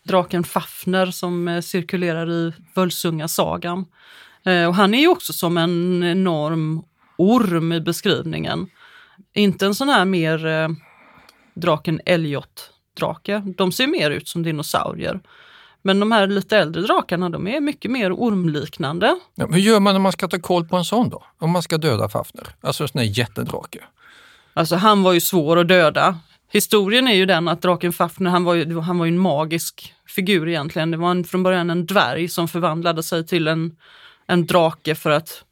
draken 0.03 0.43
Fafner 0.43 1.05
som 1.05 1.47
eh, 1.47 1.61
cirkulerar 1.61 2.31
i 2.31 2.53
Völsunga-sagan. 2.75 3.85
Eh, 4.45 4.67
och 4.67 4.75
han 4.75 4.93
är 4.93 4.99
ju 4.99 5.07
också 5.07 5.33
som 5.33 5.57
en 5.57 6.03
enorm 6.03 6.83
orm 7.17 7.73
i 7.73 7.81
beskrivningen. 7.81 8.67
Inte 9.33 9.65
en 9.65 9.75
sån 9.75 9.89
här 9.89 10.05
mer 10.05 10.45
eh, 10.45 10.69
draken 11.53 12.01
Elliot-drake. 12.05 13.53
De 13.57 13.71
ser 13.71 13.87
mer 13.87 14.11
ut 14.11 14.27
som 14.27 14.43
dinosaurier. 14.43 15.19
Men 15.81 15.99
de 15.99 16.11
här 16.11 16.27
lite 16.27 16.57
äldre 16.57 16.81
drakarna, 16.81 17.29
de 17.29 17.47
är 17.47 17.59
mycket 17.59 17.91
mer 17.91 18.13
ormliknande. 18.13 19.19
Ja, 19.35 19.47
hur 19.47 19.59
gör 19.59 19.79
man 19.79 19.93
när 19.93 19.99
man 19.99 20.11
ska 20.11 20.27
ta 20.27 20.39
koll 20.39 20.65
på 20.65 20.77
en 20.77 20.85
sån 20.85 21.09
då? 21.09 21.23
Om 21.39 21.51
man 21.51 21.61
ska 21.61 21.77
döda 21.77 22.09
Fafner, 22.09 22.47
alltså 22.61 22.83
en 22.83 22.87
sån 22.87 22.99
här 22.99 23.07
jättedrake. 23.07 23.79
Alltså 24.53 24.75
han 24.75 25.03
var 25.03 25.13
ju 25.13 25.21
svår 25.21 25.59
att 25.59 25.67
döda. 25.67 26.17
Historien 26.51 27.07
är 27.07 27.13
ju 27.13 27.25
den 27.25 27.47
att 27.47 27.61
draken 27.61 27.93
Fafner, 27.93 28.29
han 28.29 28.43
var 28.43 28.53
ju, 28.53 28.79
han 28.79 28.97
var 28.97 29.05
ju 29.05 29.09
en 29.09 29.19
magisk 29.19 29.93
figur 30.07 30.47
egentligen. 30.47 30.91
Det 30.91 30.97
var 30.97 31.11
en, 31.11 31.23
från 31.23 31.43
början 31.43 31.69
en 31.69 31.85
dvärg 31.85 32.27
som 32.27 32.47
förvandlade 32.47 33.03
sig 33.03 33.27
till 33.27 33.47
en, 33.47 33.75
en 34.27 34.45
drake 34.45 34.95
för 34.95 35.09
att 35.09 35.43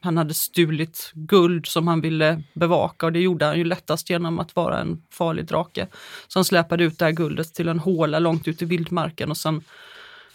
han 0.00 0.16
hade 0.16 0.34
stulit 0.34 1.10
guld 1.14 1.66
som 1.66 1.88
han 1.88 2.00
ville 2.00 2.42
bevaka 2.54 3.06
och 3.06 3.12
det 3.12 3.20
gjorde 3.20 3.44
han 3.44 3.58
ju 3.58 3.64
lättast 3.64 4.10
genom 4.10 4.38
att 4.38 4.56
vara 4.56 4.80
en 4.80 5.02
farlig 5.10 5.46
drake. 5.46 5.86
Så 6.28 6.38
han 6.38 6.44
släpade 6.44 6.84
ut 6.84 6.98
det 6.98 7.04
här 7.04 7.12
guldet 7.12 7.54
till 7.54 7.68
en 7.68 7.78
håla 7.78 8.18
långt 8.18 8.48
ut 8.48 8.62
i 8.62 8.64
vildmarken 8.64 9.30
och 9.30 9.36
sen 9.36 9.62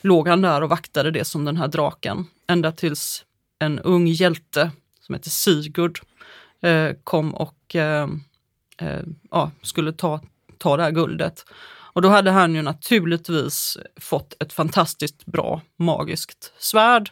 låg 0.01 0.28
han 0.28 0.41
där 0.41 0.62
och 0.62 0.69
vaktade 0.69 1.12
det 1.12 1.25
som 1.25 1.45
den 1.45 1.58
här 1.58 1.67
draken. 1.67 2.25
Ända 2.47 2.71
tills 2.71 3.25
en 3.60 3.80
ung 3.80 4.08
hjälte 4.08 4.71
som 5.01 5.15
heter 5.15 5.30
Sigurd 5.30 5.99
eh, 6.62 6.91
kom 7.04 7.36
och 7.36 7.75
eh, 7.75 8.08
eh, 8.78 9.01
ja, 9.32 9.51
skulle 9.62 9.93
ta, 9.93 10.21
ta 10.58 10.78
det 10.78 10.84
här 10.84 10.91
guldet. 10.91 11.45
Och 11.95 12.01
då 12.01 12.10
hade 12.10 12.32
han 12.32 12.56
ju 12.56 12.62
naturligtvis 12.62 13.78
fått 14.01 14.34
ett 14.39 14.54
fantastiskt 14.54 15.25
bra 15.25 15.62
magiskt 15.78 16.54
svärd. 16.58 17.12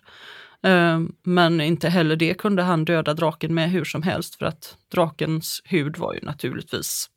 Ehm, 0.64 1.16
men 1.24 1.62
inte 1.62 1.90
heller 1.90 2.16
det 2.16 2.34
kunde 2.34 2.64
han 2.64 2.86
döda 2.86 3.14
draken 3.14 3.54
med 3.54 3.72
hur 3.72 3.86
som 3.86 4.04
helst 4.04 4.36
för 4.36 4.46
att 4.46 4.78
drakens 4.92 5.62
hud 5.66 5.98
var 5.98 6.14
ju 6.14 6.20
naturligtvis 6.22 7.10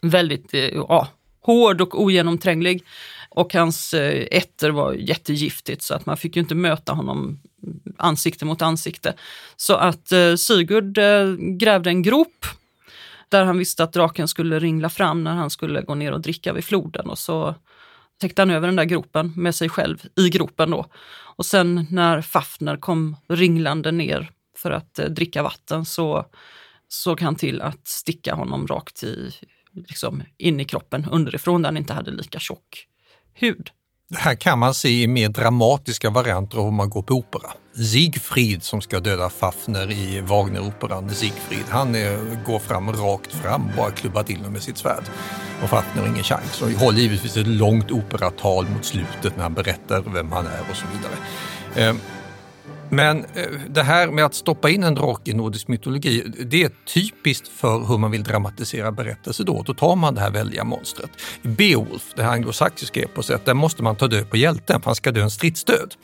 väldigt 0.00 0.54
eh, 0.54 0.60
ja, 0.60 1.08
hård 1.40 1.80
och 1.80 2.02
ogenomtränglig. 2.02 2.84
Och 3.28 3.54
hans 3.54 3.94
eh, 3.94 4.26
ätter 4.30 4.70
var 4.70 4.92
jättegiftigt 4.92 5.82
så 5.82 5.94
att 5.94 6.06
man 6.06 6.16
fick 6.16 6.36
ju 6.36 6.42
inte 6.42 6.54
möta 6.54 6.92
honom 6.92 7.40
ansikte 7.96 8.44
mot 8.44 8.62
ansikte. 8.62 9.14
Så 9.56 9.74
att 9.74 10.12
eh, 10.12 10.34
Sigurd 10.34 10.98
eh, 10.98 11.34
grävde 11.36 11.90
en 11.90 12.02
grop 12.02 12.46
där 13.28 13.44
han 13.44 13.58
visste 13.58 13.84
att 13.84 13.92
draken 13.92 14.28
skulle 14.28 14.58
ringla 14.58 14.88
fram 14.88 15.24
när 15.24 15.34
han 15.34 15.50
skulle 15.50 15.82
gå 15.82 15.94
ner 15.94 16.12
och 16.12 16.20
dricka 16.20 16.52
vid 16.52 16.64
floden 16.64 17.06
och 17.06 17.18
så 17.18 17.54
täckte 18.20 18.42
han 18.42 18.50
över 18.50 18.66
den 18.66 18.76
där 18.76 18.84
gropen 18.84 19.32
med 19.36 19.54
sig 19.54 19.68
själv 19.68 20.02
i 20.16 20.28
gropen 20.28 20.70
då. 20.70 20.86
Och 21.36 21.46
sen 21.46 21.86
när 21.90 22.22
Fafner 22.22 22.76
kom 22.76 23.16
ringlande 23.28 23.92
ner 23.92 24.30
för 24.56 24.70
att 24.70 24.98
eh, 24.98 25.06
dricka 25.06 25.42
vatten 25.42 25.84
så 25.84 26.26
såg 26.88 27.20
han 27.20 27.36
till 27.36 27.60
att 27.60 27.88
sticka 27.88 28.34
honom 28.34 28.66
rakt 28.66 29.02
i, 29.02 29.32
liksom, 29.72 30.22
in 30.38 30.60
i 30.60 30.64
kroppen 30.64 31.08
underifrån 31.10 31.62
där 31.62 31.68
han 31.68 31.76
inte 31.76 31.92
hade 31.92 32.10
lika 32.10 32.38
tjock 32.38 32.86
hud. 33.34 33.70
Det 34.08 34.18
här 34.18 34.34
kan 34.34 34.58
man 34.58 34.74
se 34.74 35.02
i 35.02 35.06
mer 35.06 35.28
dramatiska 35.28 36.10
varianter 36.10 36.58
om 36.58 36.74
man 36.74 36.90
går 36.90 37.02
på 37.02 37.14
opera. 37.14 37.52
Siegfried 37.76 38.62
som 38.62 38.80
ska 38.80 39.00
döda 39.00 39.30
Fafner 39.30 39.90
i 39.90 40.20
Wagneroperan, 40.20 41.10
Siegfried, 41.10 41.64
han 41.68 41.94
är, 41.94 42.44
går 42.46 42.58
fram 42.58 42.92
rakt 42.92 43.32
fram, 43.32 43.70
bara 43.76 43.90
klubbar 43.90 44.22
till 44.22 44.36
honom 44.36 44.52
med 44.52 44.62
sitt 44.62 44.78
svärd. 44.78 45.04
Och 45.62 45.68
Fafner 45.68 46.02
har 46.02 46.08
ingen 46.08 46.24
chans. 46.24 46.62
Och 46.62 46.70
håller 46.70 46.98
givetvis 46.98 47.36
ett 47.36 47.46
långt 47.46 47.90
operatal 47.90 48.66
mot 48.68 48.84
slutet 48.84 49.36
när 49.36 49.42
han 49.42 49.54
berättar 49.54 50.04
vem 50.14 50.32
han 50.32 50.46
är 50.46 50.60
och 50.70 50.76
så 50.76 50.84
vidare. 50.96 51.14
Ehm, 51.88 51.96
eh, 51.96 52.02
Men 52.90 53.24
det 53.68 53.82
här 53.82 54.08
med 54.08 54.24
att 54.24 54.34
stoppa 54.34 54.70
in 54.70 54.84
en 54.84 54.94
drake 54.94 55.30
i 55.30 55.34
nordisk 55.34 55.68
mytologi, 55.68 56.24
det 56.38 56.62
är 56.62 56.70
typiskt 56.94 57.48
för 57.48 57.86
hur 57.88 57.98
man 57.98 58.10
vill 58.10 58.22
dramatisera 58.22 58.92
berättelser 58.92 59.44
då. 59.44 59.62
Då 59.62 59.74
tar 59.74 59.96
man 59.96 60.14
det 60.14 60.20
här 60.20 60.30
väldiga 60.30 60.64
monstret. 60.64 61.10
I 61.42 61.48
Beowulf, 61.48 62.12
det 62.16 62.22
här 62.22 62.32
anglosaxiska 62.32 63.00
eposet, 63.00 63.44
där 63.44 63.54
måste 63.54 63.82
man 63.82 63.96
ta 63.96 64.06
död 64.06 64.30
på 64.30 64.36
hjälten 64.36 64.80
för 64.80 64.86
han 64.86 64.94
ska 64.94 65.12
dö 65.12 65.22
en 65.22 65.30
stridsdöd. 65.30 65.94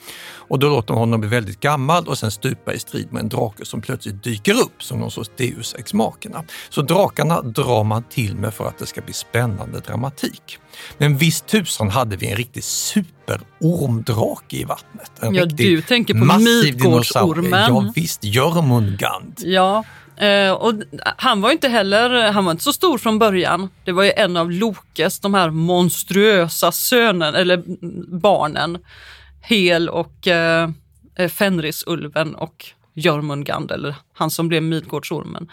Och 0.50 0.58
då 0.58 0.68
låter 0.68 0.92
man 0.94 0.98
honom 0.98 1.20
bli 1.20 1.28
väldigt 1.28 1.60
gammal 1.60 2.08
och 2.08 2.18
sen 2.18 2.30
stupa 2.30 2.72
i 2.72 2.78
strid 2.78 3.12
med 3.12 3.20
en 3.20 3.28
drake 3.28 3.64
som 3.64 3.80
plötsligt 3.80 4.24
dyker 4.24 4.54
upp 4.60 4.82
som 4.82 4.98
någon 4.98 5.10
sorts 5.10 5.30
deus 5.36 5.74
ex 5.78 5.94
machina. 5.94 6.44
Så 6.70 6.82
drakarna 6.82 7.42
drar 7.42 7.84
man 7.84 8.02
till 8.02 8.36
med 8.36 8.54
för 8.54 8.68
att 8.68 8.78
det 8.78 8.86
ska 8.86 9.00
bli 9.00 9.12
spännande 9.12 9.80
dramatik. 9.80 10.58
Men 10.98 11.16
visst 11.16 11.46
tusan 11.46 11.90
hade 11.90 12.16
vi 12.16 12.30
en 12.30 12.36
riktig 12.36 12.64
superormdrake 12.64 14.56
i 14.56 14.64
vattnet. 14.64 15.10
En 15.20 15.34
Ja, 15.34 15.44
riktig 15.44 15.76
du 15.76 15.82
tänker 15.82 16.14
på 16.14 16.38
Midgårdsormen. 16.38 17.64
Ja 17.68 17.92
visst, 17.94 18.24
Jörmungand. 18.24 19.34
Ja, 19.38 19.84
eh, 20.16 20.50
och 20.50 20.74
han 21.16 21.40
var 21.40 21.50
inte 21.50 21.68
heller, 21.68 22.32
han 22.32 22.44
var 22.44 22.52
inte 22.52 22.64
så 22.64 22.72
stor 22.72 22.98
från 22.98 23.18
början. 23.18 23.68
Det 23.84 23.92
var 23.92 24.04
ju 24.04 24.12
en 24.12 24.36
av 24.36 24.50
Lokes, 24.50 25.20
de 25.20 25.34
här 25.34 25.50
monstruösa 25.50 26.72
sönen, 26.72 27.34
eller 27.34 27.62
barnen. 28.20 28.78
Hel 29.40 29.88
och 29.88 30.28
eh, 30.28 30.70
eh 31.16 31.28
Fenrisulven 31.28 32.34
och 32.34 32.66
Jörmungand, 32.94 33.70
eller 33.70 33.94
han 34.12 34.30
som 34.30 34.48
blev 34.48 34.62
Midgårdsormen. 34.62 35.50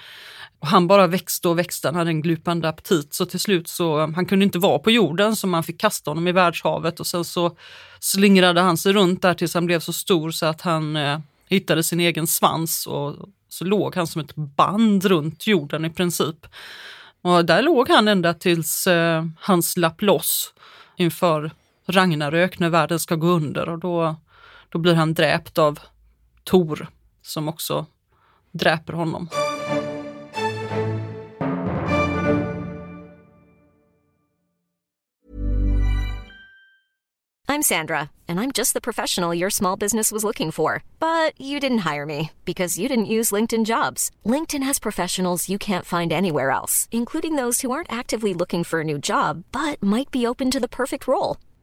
Och 0.60 0.68
han 0.68 0.88
bara 0.88 1.08
växte 1.08 1.48
och 1.48 1.60
växte, 1.60 1.88
han 1.88 1.96
hade 1.96 2.10
en 2.10 2.22
glupande 2.22 2.70
aptit 2.70 3.14
så 3.14 3.26
till 3.26 3.40
slut 3.40 3.68
så 3.68 4.00
eh, 4.00 4.10
han 4.16 4.26
kunde 4.26 4.46
inte 4.46 4.60
vara 4.60 4.80
på 4.80 4.92
jorden 4.92 5.36
så 5.36 5.48
man 5.48 5.64
fick 5.64 5.80
kasta 5.80 6.12
honom 6.12 6.28
i 6.28 6.32
världshavet 6.32 7.00
och 7.00 7.08
sen 7.08 7.24
så 7.24 7.58
slingrade 8.00 8.62
han 8.62 8.78
sig 8.78 8.94
runt 8.94 9.22
där 9.22 9.34
tills 9.34 9.54
han 9.54 9.66
blev 9.66 9.80
så 9.80 9.94
stor 9.94 10.32
så 10.32 10.46
att 10.46 10.62
han 10.62 10.96
eh, 10.96 11.20
hittade 11.50 11.84
sin 11.84 12.00
egen 12.00 12.28
svans 12.28 12.88
och 12.88 13.16
så 13.50 13.66
låg 13.66 13.96
han 13.96 14.08
som 14.08 14.22
ett 14.22 14.36
band 14.36 15.06
runt 15.06 15.48
jorden 15.48 15.86
i 15.86 15.90
princip. 15.90 16.46
Och 17.22 17.46
där 17.46 17.62
låg 17.62 17.90
han 17.90 18.08
ända 18.08 18.34
tills 18.34 18.88
eh, 18.88 19.26
han 19.40 19.64
slapp 19.64 20.02
loss 20.02 20.54
inför 20.98 21.52
Ragnarök 21.90 22.60
när 22.60 22.70
världen 22.70 23.00
ska 23.00 23.16
gå 23.16 23.28
under 23.28 23.70
och 23.70 23.80
då, 23.80 24.16
då 24.70 24.80
blir 24.80 24.96
han 24.96 25.14
dräpt 25.14 25.58
av 25.58 25.80
Tor 26.44 26.88
som 27.22 27.48
också 27.48 27.86
dräper 28.52 28.94
honom. 28.94 29.30
I'm 37.50 37.64
Sandra, 37.64 38.12
and 38.28 38.42
I'm 38.42 38.52
just 38.52 38.74
the 38.74 38.82
professional 38.82 39.34
your 39.34 39.50
small 39.50 39.78
business 39.78 40.12
was 40.12 40.24
looking 40.24 40.52
for. 40.52 40.84
But 41.00 41.34
you 41.40 41.60
didn't 41.60 41.90
hire 41.90 42.06
me 42.06 42.30
because 42.46 42.78
you 42.78 42.90
didn't 42.90 43.14
use 43.18 43.32
LinkedIn 43.32 43.66
jobs. 43.66 44.12
LinkedIn 44.26 44.64
has 44.64 44.80
professionals 44.80 45.50
you 45.50 45.58
can't 45.58 45.86
find 45.86 46.12
anywhere 46.12 46.52
else, 46.52 46.90
including 46.92 47.36
those 47.36 47.62
who 47.62 47.72
aren't 47.72 47.92
actively 47.92 48.34
looking 48.34 48.64
for 48.64 48.82
a 48.82 48.84
new 48.84 49.00
job 49.00 49.44
but 49.52 49.82
might 49.82 50.12
be 50.12 50.28
open 50.28 50.52
to 50.52 50.60
the 50.60 50.68
perfect 50.68 51.08
role, 51.08 51.38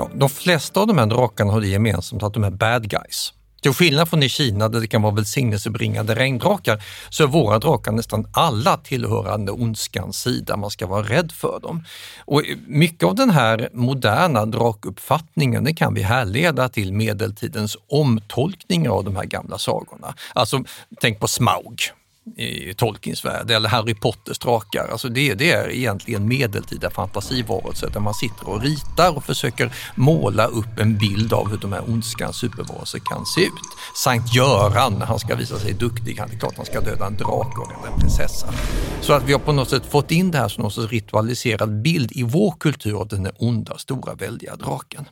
Ja, 0.00 0.10
de 0.14 0.28
flesta 0.28 0.80
av 0.80 0.86
de 0.86 0.98
här 0.98 1.06
drakarna 1.06 1.52
har 1.52 1.60
det 1.60 1.66
gemensamt 1.66 2.22
att 2.22 2.34
de 2.34 2.44
är 2.44 2.50
bad 2.50 2.90
guys. 2.90 3.32
Till 3.62 3.72
skillnad 3.72 4.08
från 4.08 4.22
i 4.22 4.28
Kina 4.28 4.68
där 4.68 4.80
det 4.80 4.86
kan 4.86 5.02
vara 5.02 5.14
välsignelsebringande 5.14 6.14
regndrakar 6.14 6.82
så 7.10 7.22
är 7.22 7.26
våra 7.26 7.58
drakar 7.58 7.92
nästan 7.92 8.26
alla 8.32 8.76
tillhörande 8.76 9.52
ondskans 9.52 10.20
sida. 10.20 10.56
Man 10.56 10.70
ska 10.70 10.86
vara 10.86 11.02
rädd 11.02 11.32
för 11.32 11.60
dem. 11.60 11.84
Och 12.24 12.42
mycket 12.66 13.08
av 13.08 13.14
den 13.14 13.30
här 13.30 13.68
moderna 13.72 14.46
drakuppfattningen 14.46 15.64
det 15.64 15.74
kan 15.74 15.94
vi 15.94 16.02
härleda 16.02 16.68
till 16.68 16.92
medeltidens 16.92 17.76
omtolkningar 17.88 18.90
av 18.90 19.04
de 19.04 19.16
här 19.16 19.24
gamla 19.24 19.58
sagorna. 19.58 20.14
Alltså, 20.34 20.64
tänk 21.00 21.20
på 21.20 21.28
Smaug 21.28 21.92
i 22.36 22.74
Tolkiens 22.74 23.24
värld 23.24 23.50
eller 23.50 23.68
Harry 23.68 23.94
Potters 23.94 24.38
drakar. 24.38 24.88
Alltså 24.92 25.08
det, 25.08 25.34
det 25.34 25.50
är 25.50 25.70
egentligen 25.70 26.28
medeltida 26.28 26.90
fantasivarelser 26.90 27.90
där 27.90 28.00
man 28.00 28.14
sitter 28.14 28.48
och 28.48 28.62
ritar 28.62 29.16
och 29.16 29.24
försöker 29.24 29.72
måla 29.94 30.46
upp 30.46 30.78
en 30.78 30.98
bild 30.98 31.32
av 31.32 31.50
hur 31.50 31.56
de 31.58 31.72
här 31.72 31.90
ondskans 31.90 32.36
supervarelser 32.36 32.98
kan 32.98 33.26
se 33.26 33.40
ut. 33.40 33.70
Sankt 33.96 34.34
Göran, 34.34 34.94
när 34.98 35.06
han 35.06 35.18
ska 35.18 35.34
visa 35.34 35.58
sig 35.58 35.72
duktig, 35.72 36.18
han 36.18 36.30
är 36.30 36.38
klart 36.38 36.56
han 36.56 36.66
ska 36.66 36.80
döda 36.80 37.06
en 37.06 37.16
drake 37.16 37.62
eller 37.62 37.92
en 37.92 38.00
prinsessa. 38.00 38.54
Så 39.00 39.12
att 39.12 39.24
vi 39.24 39.32
har 39.32 39.40
på 39.40 39.52
något 39.52 39.70
sätt 39.70 39.86
fått 39.86 40.10
in 40.10 40.30
det 40.30 40.38
här 40.38 40.48
som 40.48 40.62
någon 40.62 40.70
sorts 40.70 40.92
ritualiserad 40.92 41.82
bild 41.82 42.12
i 42.12 42.22
vår 42.22 42.54
kultur 42.60 43.00
av 43.00 43.08
den 43.08 43.24
här 43.24 43.34
onda, 43.38 43.78
stora, 43.78 44.14
väldiga 44.14 44.56
draken. 44.56 45.08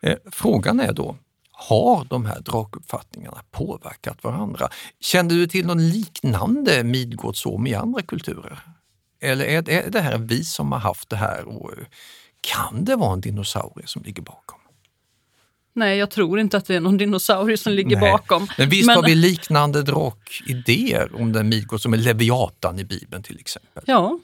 Eh, 0.00 0.16
frågan 0.32 0.80
är 0.80 0.92
då, 0.92 1.16
har 1.68 2.04
de 2.04 2.26
här 2.26 2.40
drakuppfattningarna 2.40 3.42
påverkat 3.50 4.24
varandra? 4.24 4.68
Kände 5.00 5.34
du 5.34 5.46
till 5.46 5.66
någon 5.66 5.88
liknande 5.88 6.84
Midgårdsorm 6.84 7.66
i 7.66 7.74
andra 7.74 8.02
kulturer? 8.02 8.58
Eller 9.20 9.44
är 9.44 9.62
det, 9.62 9.86
är 9.86 9.90
det 9.90 10.00
här 10.00 10.18
vi 10.18 10.44
som 10.44 10.72
har 10.72 10.78
haft 10.78 11.08
det 11.08 11.16
här 11.16 11.48
och 11.48 11.70
kan 12.40 12.84
det 12.84 12.96
vara 12.96 13.12
en 13.12 13.20
dinosaurie 13.20 13.86
som 13.86 14.02
ligger 14.02 14.22
bakom? 14.22 14.58
Nej, 15.74 15.98
jag 15.98 16.10
tror 16.10 16.40
inte 16.40 16.56
att 16.56 16.66
det 16.66 16.74
är 16.74 16.80
någon 16.80 16.96
dinosaurie 16.96 17.56
som 17.56 17.72
ligger 17.72 18.00
Nej. 18.00 18.12
bakom. 18.12 18.48
Men 18.58 18.68
visst 18.68 18.90
har 18.90 19.02
vi 19.02 19.14
liknande 19.14 19.82
drakidéer 19.82 21.20
om 21.20 21.32
den 21.32 21.48
Midgård 21.48 21.80
som 21.80 21.92
är 21.92 21.98
Leviatan 21.98 22.78
i 22.78 22.84
Bibeln 22.84 23.22
till 23.22 23.38
exempel? 23.40 23.84
Ja, 23.86 24.18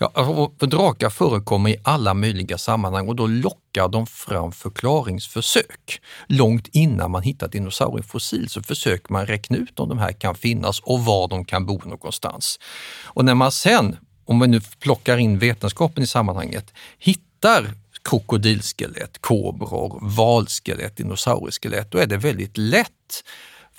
Ja, 0.00 0.10
alltså, 0.14 0.52
för 0.58 0.66
drakar 0.66 1.10
förekommer 1.10 1.70
i 1.70 1.76
alla 1.82 2.14
möjliga 2.14 2.58
sammanhang 2.58 3.08
och 3.08 3.16
då 3.16 3.26
lockar 3.26 3.88
de 3.88 4.06
fram 4.06 4.52
förklaringsförsök. 4.52 6.00
Långt 6.26 6.68
innan 6.72 7.10
man 7.10 7.22
hittar 7.22 7.48
dinosauriefossil 7.48 8.48
så 8.48 8.62
försöker 8.62 9.12
man 9.12 9.26
räkna 9.26 9.56
ut 9.56 9.80
om 9.80 9.88
de 9.88 9.98
här 9.98 10.12
kan 10.12 10.34
finnas 10.34 10.80
och 10.80 11.04
var 11.04 11.28
de 11.28 11.44
kan 11.44 11.66
bo 11.66 11.80
någonstans. 11.84 12.58
Och 13.04 13.24
när 13.24 13.34
man 13.34 13.52
sen, 13.52 13.96
om 14.24 14.36
man 14.36 14.50
nu 14.50 14.60
plockar 14.80 15.16
in 15.16 15.38
vetenskapen 15.38 16.02
i 16.02 16.06
sammanhanget, 16.06 16.74
hittar 16.98 17.74
krokodilskelett, 18.04 19.18
kobror, 19.20 19.98
valskelett, 20.02 20.96
dinosaurieskelett, 20.96 21.90
då 21.90 21.98
är 21.98 22.06
det 22.06 22.16
väldigt 22.16 22.56
lätt 22.56 23.24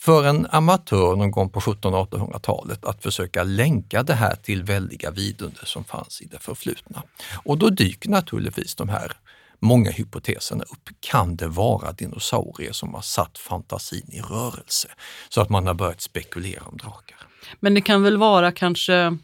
för 0.01 0.27
en 0.27 0.47
amatör 0.51 1.15
någon 1.15 1.31
gång 1.31 1.49
på 1.49 1.59
1700-1800-talet 1.59 2.85
att 2.85 3.03
försöka 3.03 3.43
länka 3.43 4.03
det 4.03 4.13
här 4.13 4.35
till 4.35 4.63
väldiga 4.63 5.11
vidunder 5.11 5.65
som 5.65 5.83
fanns 5.83 6.21
i 6.21 6.25
det 6.25 6.39
förflutna. 6.39 7.03
Och 7.43 7.57
då 7.57 7.69
dyker 7.69 8.09
naturligtvis 8.09 8.75
de 8.75 8.89
här 8.89 9.11
många 9.59 9.91
hypoteserna 9.91 10.63
upp. 10.63 10.89
Kan 10.99 11.35
det 11.35 11.47
vara 11.47 11.91
dinosaurier 11.91 12.71
som 12.71 12.93
har 12.93 13.01
satt 13.01 13.37
fantasin 13.37 14.09
i 14.11 14.21
rörelse 14.21 14.87
så 15.29 15.41
att 15.41 15.49
man 15.49 15.67
har 15.67 15.73
börjat 15.73 16.01
spekulera 16.01 16.63
om 16.63 16.77
drakar? 16.77 17.17
men 17.59 17.73
det 17.73 17.81
kan 17.81 18.03
väl 18.03 18.17
vara 18.17 18.51
kanske 18.51 19.17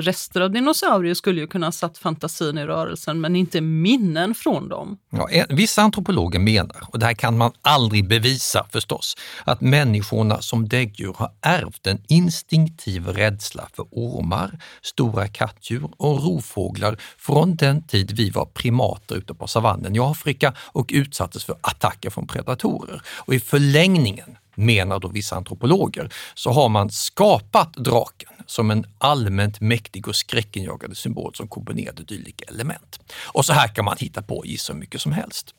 rester 0.00 0.40
av 0.40 0.50
dinosaurier 0.50 1.14
skulle 1.14 1.40
ju 1.40 1.46
kunna 1.46 1.66
ha 1.66 1.72
satt 1.72 1.98
fantasin 1.98 2.58
i 2.58 2.64
rörelsen, 2.64 3.20
men 3.20 3.36
inte 3.36 3.60
minnen 3.60 4.34
från 4.34 4.68
dem. 4.68 4.98
Ja, 5.10 5.44
vissa 5.48 5.82
antropologer 5.82 6.38
menar, 6.38 6.76
och 6.88 6.98
det 6.98 7.06
här 7.06 7.14
kan 7.14 7.38
man 7.38 7.52
aldrig 7.62 8.08
bevisa 8.08 8.66
förstås, 8.72 9.16
att 9.44 9.60
människorna 9.60 10.40
som 10.40 10.68
däggdjur 10.68 11.14
har 11.16 11.32
ärvt 11.42 11.86
en 11.86 12.02
instinktiv 12.08 13.06
rädsla 13.06 13.68
för 13.76 13.86
ormar, 13.90 14.58
stora 14.82 15.28
kattdjur 15.28 15.90
och 15.96 16.24
rovfåglar 16.24 16.96
från 17.18 17.56
den 17.56 17.82
tid 17.82 18.12
vi 18.12 18.30
var 18.30 18.46
primater 18.46 19.16
ute 19.16 19.34
på 19.34 19.46
savannen 19.46 19.96
i 19.96 19.98
Afrika 20.00 20.54
och 20.58 20.90
utsattes 20.92 21.44
för 21.44 21.56
attacker 21.60 22.10
från 22.10 22.26
predatorer. 22.26 23.02
Och 23.06 23.34
i 23.34 23.40
förlängningen 23.40 24.36
menar 24.54 25.00
då 25.00 25.08
vissa 25.08 25.36
antropologer, 25.36 26.12
så 26.34 26.50
har 26.50 26.68
man 26.68 26.90
skapat 26.90 27.72
draken 27.72 28.28
som 28.46 28.70
en 28.70 28.86
allmänt 28.98 29.60
mäktig 29.60 30.08
och 30.08 30.16
skräckinjagande 30.16 30.96
symbol 30.96 31.34
som 31.34 31.48
kombinerade 31.48 32.02
dylika 32.02 32.44
element. 32.48 33.00
Och 33.24 33.44
så 33.44 33.52
här 33.52 33.68
kan 33.68 33.84
man 33.84 33.96
hitta 33.98 34.22
på 34.22 34.46
i 34.46 34.58
så 34.58 34.74
mycket 34.74 35.00
som 35.00 35.12
helst. 35.12 35.54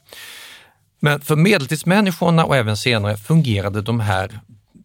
Men 0.99 1.21
för 1.21 1.35
medeltidsmänniskorna 1.35 2.45
och 2.45 2.55
även 2.55 2.77
senare 2.77 3.17
fungerade 3.17 3.81
de 3.81 3.99
här 3.99 4.39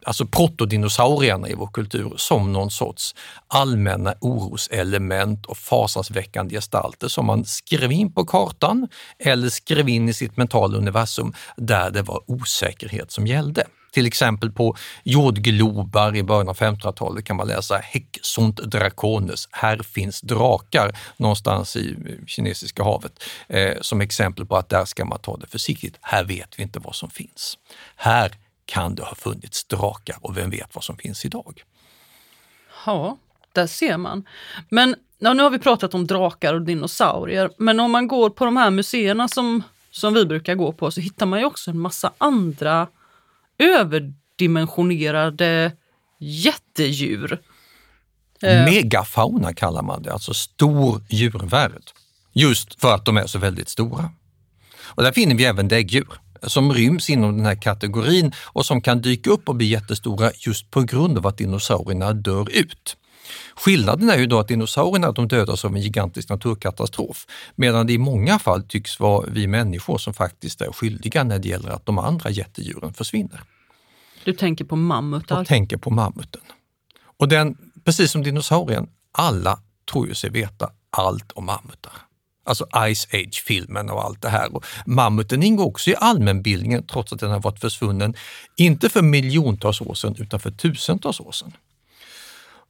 alltså 0.06 0.26
protodinosaurierna 0.26 1.48
i 1.48 1.54
vår 1.54 1.66
kultur, 1.66 2.12
som 2.16 2.52
någon 2.52 2.70
sorts 2.70 3.14
allmänna 3.48 4.14
oroselement 4.20 5.46
och 5.46 5.56
fasansväckande 5.56 6.54
gestalter 6.54 7.08
som 7.08 7.26
man 7.26 7.44
skrev 7.44 7.92
in 7.92 8.12
på 8.12 8.24
kartan 8.24 8.88
eller 9.18 9.48
skrev 9.48 9.88
in 9.88 10.08
i 10.08 10.14
sitt 10.14 10.36
mentala 10.36 10.78
universum 10.78 11.32
där 11.56 11.90
det 11.90 12.02
var 12.02 12.22
osäkerhet 12.26 13.10
som 13.10 13.26
gällde. 13.26 13.66
Till 13.96 14.06
exempel 14.06 14.50
på 14.50 14.76
jordglobar 15.02 16.16
i 16.16 16.22
början 16.22 16.48
av 16.48 16.56
1500-talet 16.56 17.24
kan 17.24 17.36
man 17.36 17.48
läsa 17.48 17.76
Hexont 17.76 18.56
dracones, 18.56 19.48
här 19.50 19.78
finns 19.78 20.20
drakar 20.20 20.98
någonstans 21.16 21.76
i 21.76 21.90
eh, 21.90 22.26
Kinesiska 22.26 22.84
havet, 22.84 23.22
eh, 23.48 23.74
som 23.80 24.00
exempel 24.00 24.46
på 24.46 24.56
att 24.56 24.68
där 24.68 24.84
ska 24.84 25.04
man 25.04 25.18
ta 25.18 25.36
det 25.36 25.46
försiktigt. 25.46 25.96
Här 26.00 26.24
vet 26.24 26.58
vi 26.58 26.62
inte 26.62 26.78
vad 26.78 26.94
som 26.94 27.10
finns. 27.10 27.58
Här 27.96 28.32
kan 28.64 28.94
det 28.94 29.02
ha 29.02 29.14
funnits 29.14 29.64
drakar 29.64 30.16
och 30.20 30.36
vem 30.36 30.50
vet 30.50 30.74
vad 30.74 30.84
som 30.84 30.96
finns 30.96 31.24
idag? 31.24 31.62
Ja, 32.86 33.16
där 33.52 33.66
ser 33.66 33.96
man. 33.96 34.24
Men 34.68 34.96
ja, 35.18 35.32
nu 35.32 35.42
har 35.42 35.50
vi 35.50 35.58
pratat 35.58 35.94
om 35.94 36.06
drakar 36.06 36.54
och 36.54 36.62
dinosaurier, 36.62 37.50
men 37.58 37.80
om 37.80 37.90
man 37.90 38.08
går 38.08 38.30
på 38.30 38.44
de 38.44 38.56
här 38.56 38.70
museerna 38.70 39.28
som, 39.28 39.62
som 39.90 40.14
vi 40.14 40.26
brukar 40.26 40.54
gå 40.54 40.72
på 40.72 40.90
så 40.90 41.00
hittar 41.00 41.26
man 41.26 41.38
ju 41.38 41.44
också 41.44 41.70
en 41.70 41.78
massa 41.78 42.12
andra 42.18 42.86
överdimensionerade 43.58 45.72
jättedjur. 46.18 47.40
Eh. 48.42 48.64
Megafauna 48.64 49.52
kallar 49.52 49.82
man 49.82 50.02
det, 50.02 50.12
alltså 50.12 50.34
stor 50.34 51.02
djurvärld. 51.08 51.82
Just 52.32 52.80
för 52.80 52.94
att 52.94 53.04
de 53.04 53.16
är 53.16 53.26
så 53.26 53.38
väldigt 53.38 53.68
stora. 53.68 54.10
Och 54.84 55.02
där 55.02 55.12
finner 55.12 55.34
vi 55.34 55.44
även 55.44 55.68
däggdjur 55.68 56.08
som 56.42 56.72
ryms 56.72 57.10
inom 57.10 57.36
den 57.36 57.46
här 57.46 57.54
kategorin 57.54 58.32
och 58.44 58.66
som 58.66 58.82
kan 58.82 59.00
dyka 59.00 59.30
upp 59.30 59.48
och 59.48 59.54
bli 59.54 59.66
jättestora 59.66 60.30
just 60.34 60.70
på 60.70 60.82
grund 60.82 61.18
av 61.18 61.26
att 61.26 61.38
dinosaurierna 61.38 62.12
dör 62.12 62.50
ut. 62.50 62.96
Skillnaden 63.56 64.10
är 64.10 64.18
ju 64.18 64.26
då 64.26 64.38
att 64.38 64.48
dinosaurierna 64.48 65.12
de 65.12 65.28
dödas 65.28 65.64
av 65.64 65.74
en 65.74 65.80
gigantisk 65.80 66.28
naturkatastrof, 66.28 67.26
medan 67.54 67.86
det 67.86 67.92
i 67.92 67.98
många 67.98 68.38
fall 68.38 68.62
tycks 68.62 69.00
vara 69.00 69.26
vi 69.30 69.46
människor 69.46 69.98
som 69.98 70.14
faktiskt 70.14 70.60
är 70.60 70.72
skyldiga 70.72 71.24
när 71.24 71.38
det 71.38 71.48
gäller 71.48 71.70
att 71.70 71.86
de 71.86 71.98
andra 71.98 72.30
jättedjuren 72.30 72.94
försvinner. 72.94 73.42
Du 74.24 74.32
tänker 74.32 74.64
på 74.64 74.76
mammutar? 74.76 75.36
Jag 75.36 75.46
tänker 75.46 75.76
på 75.76 75.90
mammuten. 75.90 76.42
Och 77.18 77.28
den, 77.28 77.56
precis 77.84 78.10
som 78.10 78.22
dinosaurien, 78.22 78.88
alla 79.12 79.60
tror 79.92 80.08
ju 80.08 80.14
sig 80.14 80.30
veta 80.30 80.70
allt 80.90 81.32
om 81.32 81.46
mammutar. 81.46 81.92
Alltså 82.44 82.66
Ice 82.94 83.06
Age-filmen 83.12 83.90
och 83.90 84.04
allt 84.04 84.22
det 84.22 84.28
här. 84.28 84.54
Och 84.54 84.64
mammuten 84.86 85.42
ingår 85.42 85.64
också 85.64 85.90
i 85.90 85.94
allmänbildningen 85.98 86.86
trots 86.86 87.12
att 87.12 87.20
den 87.20 87.30
har 87.30 87.40
varit 87.40 87.60
försvunnen, 87.60 88.14
inte 88.56 88.88
för 88.88 89.02
miljontals 89.02 89.80
år 89.80 89.94
sedan 89.94 90.16
utan 90.18 90.40
för 90.40 90.50
tusentals 90.50 91.20
år 91.20 91.32
sedan. 91.32 91.52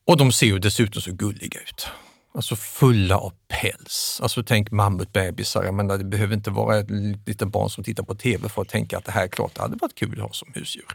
Och 0.06 0.16
de 0.16 0.32
ser 0.32 0.46
ju 0.46 0.58
dessutom 0.58 1.02
så 1.02 1.12
gulliga 1.12 1.60
ut. 1.60 1.88
Alltså 2.34 2.56
fulla 2.56 3.18
av 3.18 3.32
päls. 3.48 4.18
Alltså 4.22 4.42
tänk 4.42 4.70
mammutbebisar. 4.70 5.64
Jag 5.64 5.74
menar, 5.74 5.98
det 5.98 6.04
behöver 6.04 6.34
inte 6.34 6.50
vara 6.50 6.78
ett 6.78 6.90
litet 7.26 7.48
barn 7.48 7.70
som 7.70 7.84
tittar 7.84 8.02
på 8.02 8.14
tv 8.14 8.48
för 8.48 8.62
att 8.62 8.68
tänka 8.68 8.98
att 8.98 9.04
det 9.04 9.12
här 9.12 9.24
är 9.24 9.28
klart 9.28 9.54
det 9.54 9.62
hade 9.62 9.76
varit 9.76 9.94
kul 9.94 10.12
att 10.12 10.26
ha 10.26 10.32
som 10.32 10.52
husdjur. 10.54 10.86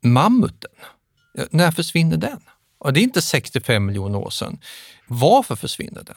Mammuten, 0.00 0.70
när 1.50 1.70
försvinner 1.70 2.16
den? 2.16 2.40
Och 2.78 2.92
det 2.92 3.00
är 3.00 3.02
inte 3.02 3.22
65 3.22 3.86
miljoner 3.86 4.18
år 4.18 4.30
sedan. 4.30 4.58
Varför 5.06 5.56
försvinner 5.56 6.02
den? 6.02 6.16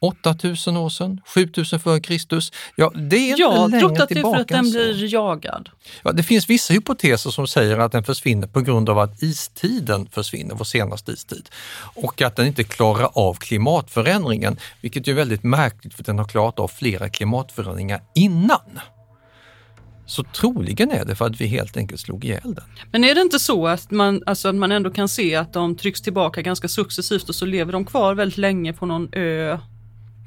8000 0.00 0.76
år 0.76 0.88
sedan, 0.88 1.20
7000 1.26 1.80
före 1.80 2.00
Kristus. 2.00 2.52
Ja, 2.76 2.92
det 2.94 3.16
är 3.16 3.30
inte 3.30 3.42
Jag 3.42 3.70
längre 3.70 4.06
tillbaka 4.06 4.36
för 4.36 4.40
att 4.40 4.48
den 4.48 4.70
blir 4.70 5.12
jagad. 5.14 5.68
Ja, 6.02 6.12
det 6.12 6.22
finns 6.22 6.50
vissa 6.50 6.74
hypoteser 6.74 7.30
som 7.30 7.46
säger 7.46 7.78
att 7.78 7.92
den 7.92 8.04
försvinner 8.04 8.46
på 8.46 8.60
grund 8.60 8.88
av 8.88 8.98
att 8.98 9.22
istiden 9.22 10.08
försvinner, 10.12 10.54
vår 10.54 10.64
senaste 10.64 11.12
istid. 11.12 11.48
Och 11.94 12.22
att 12.22 12.36
den 12.36 12.46
inte 12.46 12.64
klarar 12.64 13.10
av 13.12 13.34
klimatförändringen, 13.34 14.56
vilket 14.80 15.08
är 15.08 15.12
väldigt 15.12 15.42
märkligt 15.42 15.94
för 15.94 16.04
den 16.04 16.18
har 16.18 16.28
klarat 16.28 16.58
av 16.58 16.68
flera 16.68 17.08
klimatförändringar 17.08 18.02
innan. 18.14 18.80
Så 20.06 20.22
troligen 20.22 20.90
är 20.90 21.04
det 21.04 21.16
för 21.16 21.26
att 21.26 21.40
vi 21.40 21.46
helt 21.46 21.76
enkelt 21.76 22.00
slog 22.00 22.24
ihjäl 22.24 22.54
den. 22.54 22.64
Men 22.92 23.04
är 23.04 23.14
det 23.14 23.20
inte 23.20 23.38
så 23.38 23.66
att 23.66 23.90
man, 23.90 24.22
alltså, 24.26 24.48
att 24.48 24.54
man 24.54 24.72
ändå 24.72 24.90
kan 24.90 25.08
se 25.08 25.34
att 25.34 25.52
de 25.52 25.76
trycks 25.76 26.00
tillbaka 26.00 26.42
ganska 26.42 26.68
successivt 26.68 27.28
och 27.28 27.34
så 27.34 27.46
lever 27.46 27.72
de 27.72 27.84
kvar 27.84 28.14
väldigt 28.14 28.38
länge 28.38 28.72
på 28.72 28.86
någon 28.86 29.08
ö 29.12 29.58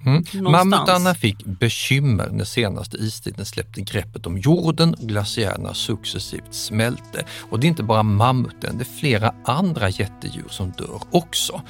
Mm. 0.05 0.23
Mammutarna 0.33 1.13
fick 1.13 1.45
bekymmer 1.45 2.29
när 2.31 2.45
senaste 2.45 2.97
istiden 2.97 3.45
släppte 3.45 3.81
greppet 3.81 4.27
om 4.27 4.37
jorden 4.37 4.93
och 4.93 5.07
glaciärerna 5.07 5.73
successivt 5.73 6.53
smälte. 6.53 7.25
Och 7.49 7.59
det 7.59 7.67
är 7.67 7.69
inte 7.69 7.83
bara 7.83 8.03
mammuten, 8.03 8.77
det 8.77 8.83
är 8.83 8.99
flera 8.99 9.33
andra 9.45 9.89
jättedjur 9.89 10.47
som 10.49 10.71
dör 10.71 11.01
också. 11.11 11.61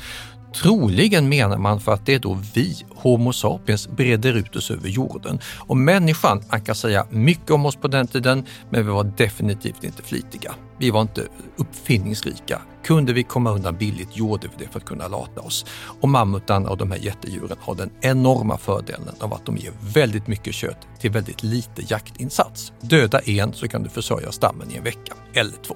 Troligen 0.54 1.30
menar 1.30 1.58
man 1.58 1.80
för 1.80 1.94
att 1.94 2.06
det 2.06 2.14
är 2.14 2.20
då 2.20 2.40
vi, 2.54 2.76
Homo 2.96 3.34
sapiens, 3.34 3.88
breder 3.88 4.34
ut 4.34 4.56
oss 4.56 4.72
över 4.72 4.90
jorden. 4.90 5.40
Och 5.58 5.78
människan, 5.78 6.44
man 6.52 6.62
kan 6.62 6.76
säga 6.76 7.08
mycket 7.10 7.52
om 7.52 7.66
oss 7.66 7.76
på 7.76 7.88
den 7.88 8.08
tiden, 8.08 8.46
men 8.70 8.86
vi 8.86 8.92
var 8.92 9.04
definitivt 9.04 9.84
inte 9.84 10.04
flitiga. 10.04 10.54
Vi 10.78 10.90
var 10.90 11.02
inte 11.02 11.28
uppfinningsrika. 11.58 12.62
Kunde 12.84 13.14
vi 13.14 13.24
komma 13.24 13.52
undan 13.52 13.78
billigt 13.78 14.18
gjorde 14.18 14.48
vi 14.48 14.66
det 14.66 14.72
för 14.72 14.80
att 14.80 14.86
kunna 14.86 15.08
lata 15.08 15.42
oss. 15.42 15.66
Och 16.02 16.10
mammutarna 16.10 16.70
och 16.70 16.78
de 16.78 16.92
här 16.92 17.00
jättedjuren 17.00 17.58
har 17.62 17.76
den 17.76 17.90
enorma 18.02 18.58
fördelen 18.58 19.16
av 19.20 19.34
att 19.34 19.46
de 19.46 19.58
ger 19.58 19.72
väldigt 19.94 20.28
mycket 20.28 20.54
kött 20.54 20.88
till 21.00 21.12
väldigt 21.12 21.44
lite 21.44 21.82
jaktinsats. 21.88 22.74
Döda 22.82 23.20
en 23.20 23.54
så 23.54 23.68
kan 23.68 23.84
du 23.84 23.90
försörja 23.90 24.32
stammen 24.32 24.72
i 24.72 24.78
en 24.78 24.84
vecka, 24.84 25.14
eller 25.34 25.64
två. 25.68 25.76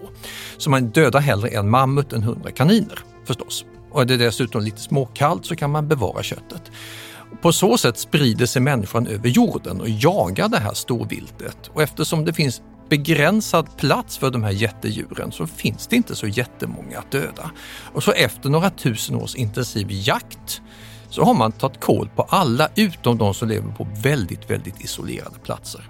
Så 0.57 0.69
man 0.69 0.89
dödar 0.89 1.19
hellre 1.19 1.47
en 1.47 1.69
mammut 1.69 2.13
än 2.13 2.23
hundra 2.23 2.51
kaniner, 2.51 2.99
förstås. 3.25 3.65
Och 3.95 4.01
är 4.01 4.05
det 4.05 4.17
dessutom 4.17 4.61
lite 4.61 4.81
småkallt 4.81 5.45
så 5.45 5.55
kan 5.55 5.71
man 5.71 5.87
bevara 5.87 6.23
köttet. 6.23 6.71
På 7.41 7.51
så 7.51 7.77
sätt 7.77 7.97
sprider 7.97 8.45
sig 8.45 8.61
människan 8.61 9.07
över 9.07 9.29
jorden 9.29 9.81
och 9.81 9.89
jagar 9.89 10.49
det 10.49 10.59
här 10.59 10.73
storviltet. 10.73 11.57
Och 11.73 11.81
eftersom 11.81 12.25
det 12.25 12.33
finns 12.33 12.61
begränsad 12.89 13.77
plats 13.77 14.17
för 14.17 14.31
de 14.31 14.43
här 14.43 14.51
jättedjuren 14.51 15.31
så 15.31 15.47
finns 15.47 15.87
det 15.87 15.95
inte 15.95 16.15
så 16.15 16.27
jättemånga 16.27 16.99
att 16.99 17.11
döda. 17.11 17.51
Och 17.93 18.03
så 18.03 18.11
efter 18.11 18.49
några 18.49 18.69
tusen 18.69 19.15
års 19.15 19.35
intensiv 19.35 19.87
jakt 19.89 20.61
så 21.09 21.23
har 21.23 21.33
man 21.33 21.51
tagit 21.51 21.79
koll 21.79 22.09
på 22.15 22.21
alla 22.21 22.69
utom 22.75 23.17
de 23.17 23.33
som 23.33 23.47
lever 23.47 23.71
på 23.71 23.87
väldigt, 24.03 24.49
väldigt 24.49 24.81
isolerade 24.81 25.39
platser. 25.43 25.81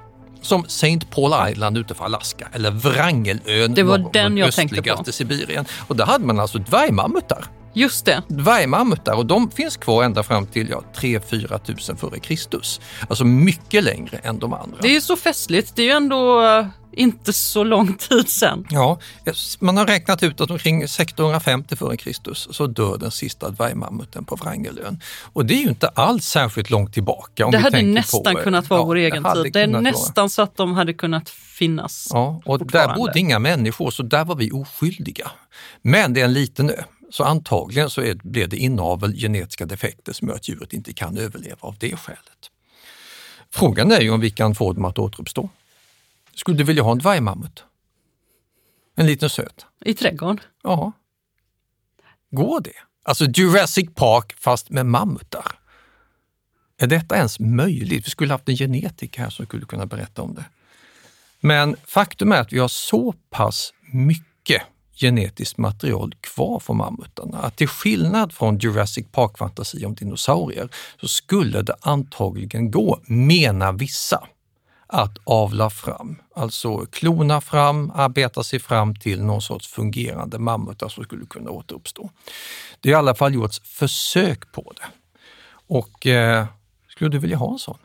Som 0.41 0.65
St. 0.65 0.99
Paul 1.09 1.51
Island 1.51 1.77
utanför 1.77 2.05
Alaska 2.05 2.47
eller 2.53 2.71
Wrangelön 2.71 3.73
Det 3.73 3.83
var 3.83 4.09
den 4.13 4.37
jag 4.37 4.53
tänkte 4.53 4.75
på. 4.75 4.79
östligaste 4.79 5.11
Sibirien. 5.11 5.65
Och 5.87 5.95
där 5.95 6.05
hade 6.05 6.25
man 6.25 6.39
alltså 6.39 6.57
dvärgmammutar. 6.57 7.45
Just 7.75 8.05
det. 8.05 8.23
Dvärgmammutar 8.27 9.13
och 9.13 9.25
de 9.25 9.51
finns 9.51 9.77
kvar 9.77 10.03
ända 10.03 10.23
fram 10.23 10.45
till 10.45 10.69
ja, 10.69 10.83
3-4 10.95 11.59
tusen 11.59 11.97
före 11.97 12.19
Kristus. 12.19 12.81
Alltså 13.09 13.25
mycket 13.25 13.83
längre 13.83 14.17
än 14.17 14.39
de 14.39 14.53
andra. 14.53 14.77
Det 14.81 14.87
är 14.87 14.93
ju 14.93 15.01
så 15.01 15.15
festligt. 15.15 15.75
Det 15.75 15.81
är 15.81 15.85
ju 15.85 15.91
ändå 15.91 16.43
eh, 16.43 16.67
inte 16.95 17.33
så 17.33 17.63
lång 17.63 17.93
tid 17.93 18.29
sedan. 18.29 18.67
Ja, 18.69 18.99
man 19.59 19.77
har 19.77 19.85
räknat 19.85 20.23
ut 20.23 20.41
att 20.41 20.51
omkring 20.51 20.81
1650 20.83 21.75
före 21.75 21.97
Kristus 21.97 22.47
så 22.51 22.67
dör 22.67 22.97
den 22.97 23.11
sista 23.11 23.49
dvärgmammuten 23.49 24.25
på 24.25 24.35
Wrangelön. 24.35 24.99
Och 25.33 25.45
det 25.45 25.53
är 25.53 25.61
ju 25.61 25.69
inte 25.69 25.87
alls 25.87 26.25
särskilt 26.25 26.69
långt 26.69 26.93
tillbaka. 26.93 27.45
Om 27.45 27.51
det 27.51 27.57
hade 27.57 27.81
nästan 27.81 28.33
på, 28.33 28.39
eh, 28.39 28.43
kunnat 28.43 28.69
vara 28.69 28.79
ja, 28.79 28.85
vår 28.85 28.95
egen 28.95 29.23
tid. 29.23 29.53
Det 29.53 29.59
är 29.59 29.65
kunnat 29.65 29.83
vara. 29.83 29.91
nästan 29.91 30.29
så 30.29 30.41
att 30.41 30.57
de 30.57 30.73
hade 30.73 30.93
kunnat 30.93 31.29
finnas. 31.29 32.07
Ja, 32.11 32.41
och 32.45 32.67
där 32.67 32.95
bodde 32.95 33.19
inga 33.19 33.39
människor 33.39 33.91
så 33.91 34.03
där 34.03 34.25
var 34.25 34.35
vi 34.35 34.51
oskyldiga. 34.51 35.31
Men 35.81 36.13
det 36.13 36.21
är 36.21 36.25
en 36.25 36.33
liten 36.33 36.69
ö, 36.69 36.83
så 37.09 37.23
antagligen 37.23 37.89
så 37.89 38.01
är, 38.01 38.15
blev 38.15 38.49
det 38.49 38.57
inavel, 38.57 39.13
genetiska 39.13 39.65
defekter 39.65 40.13
som 40.13 40.27
gör 40.27 40.35
att 40.35 40.49
djuret 40.49 40.73
inte 40.73 40.93
kan 40.93 41.17
överleva 41.17 41.57
av 41.59 41.75
det 41.79 41.95
skälet. 41.95 42.51
Frågan 43.49 43.91
är 43.91 44.01
ju 44.01 44.09
om 44.09 44.19
vi 44.19 44.31
kan 44.31 44.55
få 44.55 44.73
dem 44.73 44.85
att 44.85 44.99
återuppstå. 44.99 45.49
Skulle 46.35 46.57
du 46.57 46.63
vilja 46.63 46.83
ha 46.83 46.91
en 46.91 46.97
dvärgmammut? 46.97 47.63
En 48.95 49.07
liten 49.07 49.29
söt? 49.29 49.65
I 49.85 49.93
trädgården. 49.93 50.39
Ja. 50.63 50.91
Går 52.31 52.61
det? 52.61 52.73
Alltså 53.03 53.25
Jurassic 53.25 53.89
Park 53.95 54.33
fast 54.37 54.69
med 54.69 54.85
mammutar. 54.85 55.59
Är 56.77 56.87
detta 56.87 57.15
ens 57.15 57.39
möjligt? 57.39 58.07
Vi 58.07 58.09
skulle 58.09 58.33
haft 58.33 58.49
en 58.49 58.55
genetiker 58.55 59.21
här 59.21 59.29
som 59.29 59.45
skulle 59.45 59.65
kunna 59.65 59.85
berätta 59.85 60.21
om 60.21 60.35
det. 60.35 60.45
Men 61.39 61.75
faktum 61.85 62.31
är 62.31 62.41
att 62.41 62.53
vi 62.53 62.59
har 62.59 62.67
så 62.67 63.13
pass 63.29 63.73
mycket 63.93 64.61
genetiskt 64.95 65.57
material 65.57 66.15
kvar 66.21 66.59
från 66.59 66.77
mammutarna 66.77 67.37
att 67.37 67.55
till 67.55 67.67
skillnad 67.67 68.33
från 68.33 68.57
Jurassic 68.57 69.05
Park-fantasi 69.11 69.85
om 69.85 69.95
dinosaurier 69.95 70.69
så 71.01 71.07
skulle 71.07 71.61
det 71.61 71.75
antagligen 71.81 72.71
gå, 72.71 72.99
menar 73.05 73.73
vissa, 73.73 74.27
att 74.87 75.17
avla 75.23 75.69
fram, 75.69 76.15
alltså 76.35 76.85
klona 76.85 77.41
fram, 77.41 77.91
arbeta 77.95 78.43
sig 78.43 78.59
fram 78.59 78.95
till 78.95 79.23
någon 79.23 79.41
sorts 79.41 79.67
fungerande 79.67 80.39
mammutar 80.39 80.89
som 80.89 81.03
skulle 81.03 81.25
kunna 81.25 81.49
återuppstå. 81.49 82.09
Det 82.79 82.89
har 82.89 82.97
i 82.97 82.99
alla 82.99 83.15
fall 83.15 83.33
gjorts 83.33 83.61
försök 83.63 84.51
på 84.51 84.73
det. 84.75 84.87
Och 85.67 86.07
eh, 86.07 86.45
skulle 86.87 87.09
du 87.09 87.19
vilja 87.19 87.37
ha 87.37 87.51
en 87.51 87.59
sån? 87.59 87.77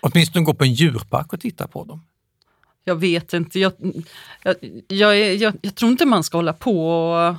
Åtminstone 0.00 0.44
gå 0.44 0.54
på 0.54 0.64
en 0.64 0.72
djurpark 0.72 1.32
och 1.32 1.40
titta 1.40 1.68
på 1.68 1.84
dem. 1.84 2.02
Jag 2.88 2.96
vet 2.96 3.32
inte. 3.32 3.60
Jag, 3.60 3.72
jag, 4.42 4.56
jag, 4.88 5.34
jag, 5.34 5.54
jag 5.62 5.74
tror 5.74 5.90
inte 5.90 6.06
man 6.06 6.24
ska 6.24 6.38
hålla 6.38 6.52
på 6.52 6.88
och 6.90 7.34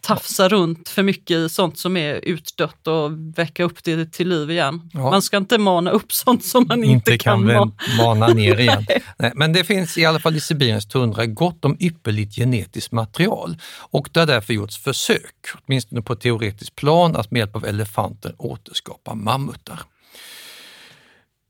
tafsa 0.00 0.48
runt 0.48 0.88
för 0.88 1.02
mycket 1.02 1.36
i 1.36 1.48
sånt 1.48 1.78
som 1.78 1.96
är 1.96 2.14
utdött 2.14 2.86
och 2.86 3.10
väcka 3.38 3.64
upp 3.64 3.84
det 3.84 4.12
till 4.12 4.28
liv 4.28 4.50
igen. 4.50 4.90
Ja. 4.92 5.10
Man 5.10 5.22
ska 5.22 5.36
inte 5.36 5.58
mana 5.58 5.90
upp 5.90 6.12
sånt 6.12 6.44
som 6.44 6.66
man 6.68 6.84
inte, 6.84 7.12
inte 7.12 7.24
kan, 7.24 7.48
kan 7.48 7.72
mana 7.98 8.28
ner 8.28 8.60
igen. 8.60 8.86
Nej, 9.18 9.32
men 9.34 9.52
det 9.52 9.64
finns 9.64 9.98
i 9.98 10.04
alla 10.04 10.20
fall 10.20 10.36
i 10.36 10.40
Sibiriens 10.40 10.88
tundra 10.88 11.26
gott 11.26 11.64
om 11.64 11.76
ypperligt 11.80 12.36
genetiskt 12.36 12.92
material 12.92 13.56
och 13.78 14.08
det 14.12 14.20
har 14.20 14.26
därför 14.26 14.54
gjorts 14.54 14.78
försök, 14.78 15.34
åtminstone 15.54 16.02
på 16.02 16.16
teoretiskt 16.16 16.76
plan, 16.76 17.16
att 17.16 17.30
med 17.30 17.38
hjälp 17.38 17.56
av 17.56 17.66
elefanter 17.66 18.34
återskapa 18.38 19.14
mammutar. 19.14 19.80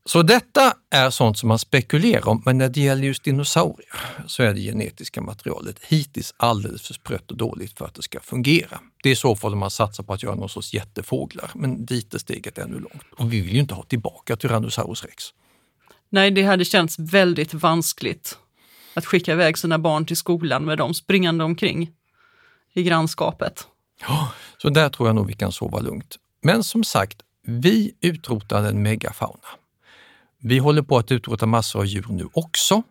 Så 0.05 0.21
detta 0.21 0.73
är 0.89 1.09
sånt 1.09 1.37
som 1.37 1.49
man 1.49 1.59
spekulerar 1.59 2.27
om, 2.27 2.41
men 2.45 2.57
när 2.57 2.69
det 2.69 2.81
gäller 2.81 3.03
just 3.03 3.23
dinosaurier 3.23 3.95
så 4.27 4.43
är 4.43 4.53
det 4.53 4.59
genetiska 4.59 5.21
materialet 5.21 5.79
hittills 5.87 6.33
alldeles 6.37 6.87
för 6.87 6.93
sprött 6.93 7.31
och 7.31 7.37
dåligt 7.37 7.77
för 7.77 7.85
att 7.85 7.93
det 7.93 8.01
ska 8.01 8.19
fungera. 8.19 8.79
Det 9.03 9.09
är 9.09 9.13
i 9.13 9.15
så 9.15 9.35
fall 9.35 9.53
om 9.53 9.59
man 9.59 9.71
satsar 9.71 10.03
på 10.03 10.13
att 10.13 10.23
göra 10.23 10.35
någon 10.35 10.49
sorts 10.49 10.73
jättefåglar, 10.73 11.51
men 11.55 11.85
dit 11.85 12.13
är 12.13 12.17
steget 12.17 12.57
ännu 12.57 12.79
långt. 12.79 13.03
Och 13.17 13.33
vi 13.33 13.41
vill 13.41 13.53
ju 13.53 13.59
inte 13.59 13.73
ha 13.73 13.83
tillbaka 13.83 14.35
Tyrannosaurus 14.35 15.03
rex. 15.03 15.23
Nej, 16.09 16.31
det 16.31 16.43
hade 16.43 16.65
känts 16.65 16.99
väldigt 16.99 17.53
vanskligt 17.53 18.37
att 18.93 19.05
skicka 19.05 19.31
iväg 19.31 19.57
sina 19.57 19.79
barn 19.79 20.05
till 20.05 20.17
skolan 20.17 20.65
med 20.65 20.77
dem 20.77 20.93
springande 20.93 21.43
omkring 21.43 21.91
i 22.73 22.83
grannskapet. 22.83 23.67
Ja, 24.01 24.31
så 24.57 24.69
där 24.69 24.89
tror 24.89 25.09
jag 25.09 25.15
nog 25.15 25.27
vi 25.27 25.33
kan 25.33 25.51
sova 25.51 25.79
lugnt. 25.79 26.15
Men 26.41 26.63
som 26.63 26.83
sagt, 26.83 27.17
vi 27.45 27.95
utrotade 28.01 28.69
en 28.69 28.81
megafauna. 28.81 29.47
Vi 30.45 30.57
håller 30.57 30.81
på 30.81 30.97
att 30.97 31.11
utrota 31.11 31.45
massor 31.45 31.79
av 31.79 31.85
djur 31.85 32.05
nu 32.09 32.29
också. 32.33 32.83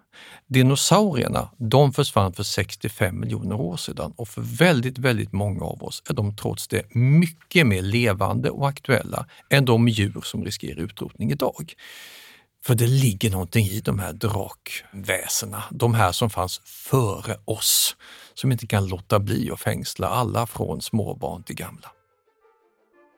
Dinosaurierna, 0.46 1.48
de 1.59 1.92
försvann 1.92 2.32
för 2.32 2.42
65 2.42 3.20
miljoner 3.20 3.55
år 3.55 3.76
sedan 3.76 4.12
och 4.16 4.28
för 4.28 4.40
väldigt, 4.40 4.98
väldigt 4.98 5.32
många 5.32 5.64
av 5.64 5.82
oss 5.82 6.03
är 6.09 6.14
de 6.14 6.36
trots 6.36 6.68
det 6.68 6.94
mycket 6.94 7.66
mer 7.66 7.82
levande 7.82 8.50
och 8.50 8.68
aktuella 8.68 9.26
än 9.50 9.64
de 9.64 9.88
djur 9.88 10.20
som 10.22 10.44
riskerar 10.44 10.80
utrotning 10.80 11.30
idag. 11.30 11.74
För 12.64 12.74
det 12.74 12.86
ligger 12.86 13.30
någonting 13.30 13.66
i 13.66 13.80
de 13.80 13.98
här 13.98 14.12
drakväsena, 14.12 15.62
de 15.70 15.94
här 15.94 16.12
som 16.12 16.30
fanns 16.30 16.61
före 16.64 17.36
oss, 17.44 17.96
som 18.34 18.53
inte 18.53 18.66
kan 18.66 18.86
låta 18.86 19.18
bli 19.18 19.50
att 19.50 19.61
fängsla 19.61 20.09
alla 20.09 20.46
från 20.46 20.82
småbarn 20.82 21.42
till 21.42 21.57
gamla. 21.57 21.88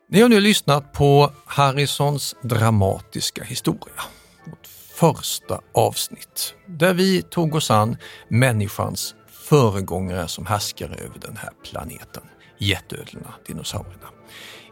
Ni 0.09 0.21
har 0.21 0.29
nu 0.29 0.41
lyssnat 0.41 0.93
på 0.93 1.33
Harrisons 1.47 2.37
dramatiska 2.43 3.45
historia 3.45 4.03
vårt 4.45 4.67
första 4.95 5.61
avsnitt 5.73 6.55
där 6.67 6.95
vi 6.95 7.23
tog 7.23 7.55
oss 7.55 7.71
an 7.71 7.97
människans 8.29 9.15
föregångare 9.29 10.29
som 10.29 10.47
härskare 10.47 10.95
över 10.95 11.19
den 11.19 11.37
här 11.37 11.51
planeten, 11.63 12.23
jätteödlorna, 12.59 13.35
dinosaurierna. 13.47 14.09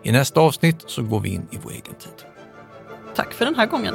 I 0.02 0.12
nästa 0.12 0.40
avsnitt 0.40 0.84
så 0.86 1.02
går 1.02 1.20
vi 1.20 1.28
in 1.28 1.48
i 1.50 1.58
vår 1.62 1.70
egen 1.70 1.94
tid. 1.94 2.24
Tack 3.14 3.32
för 3.32 3.44
den 3.44 3.54
här 3.54 3.66
gången. 3.66 3.94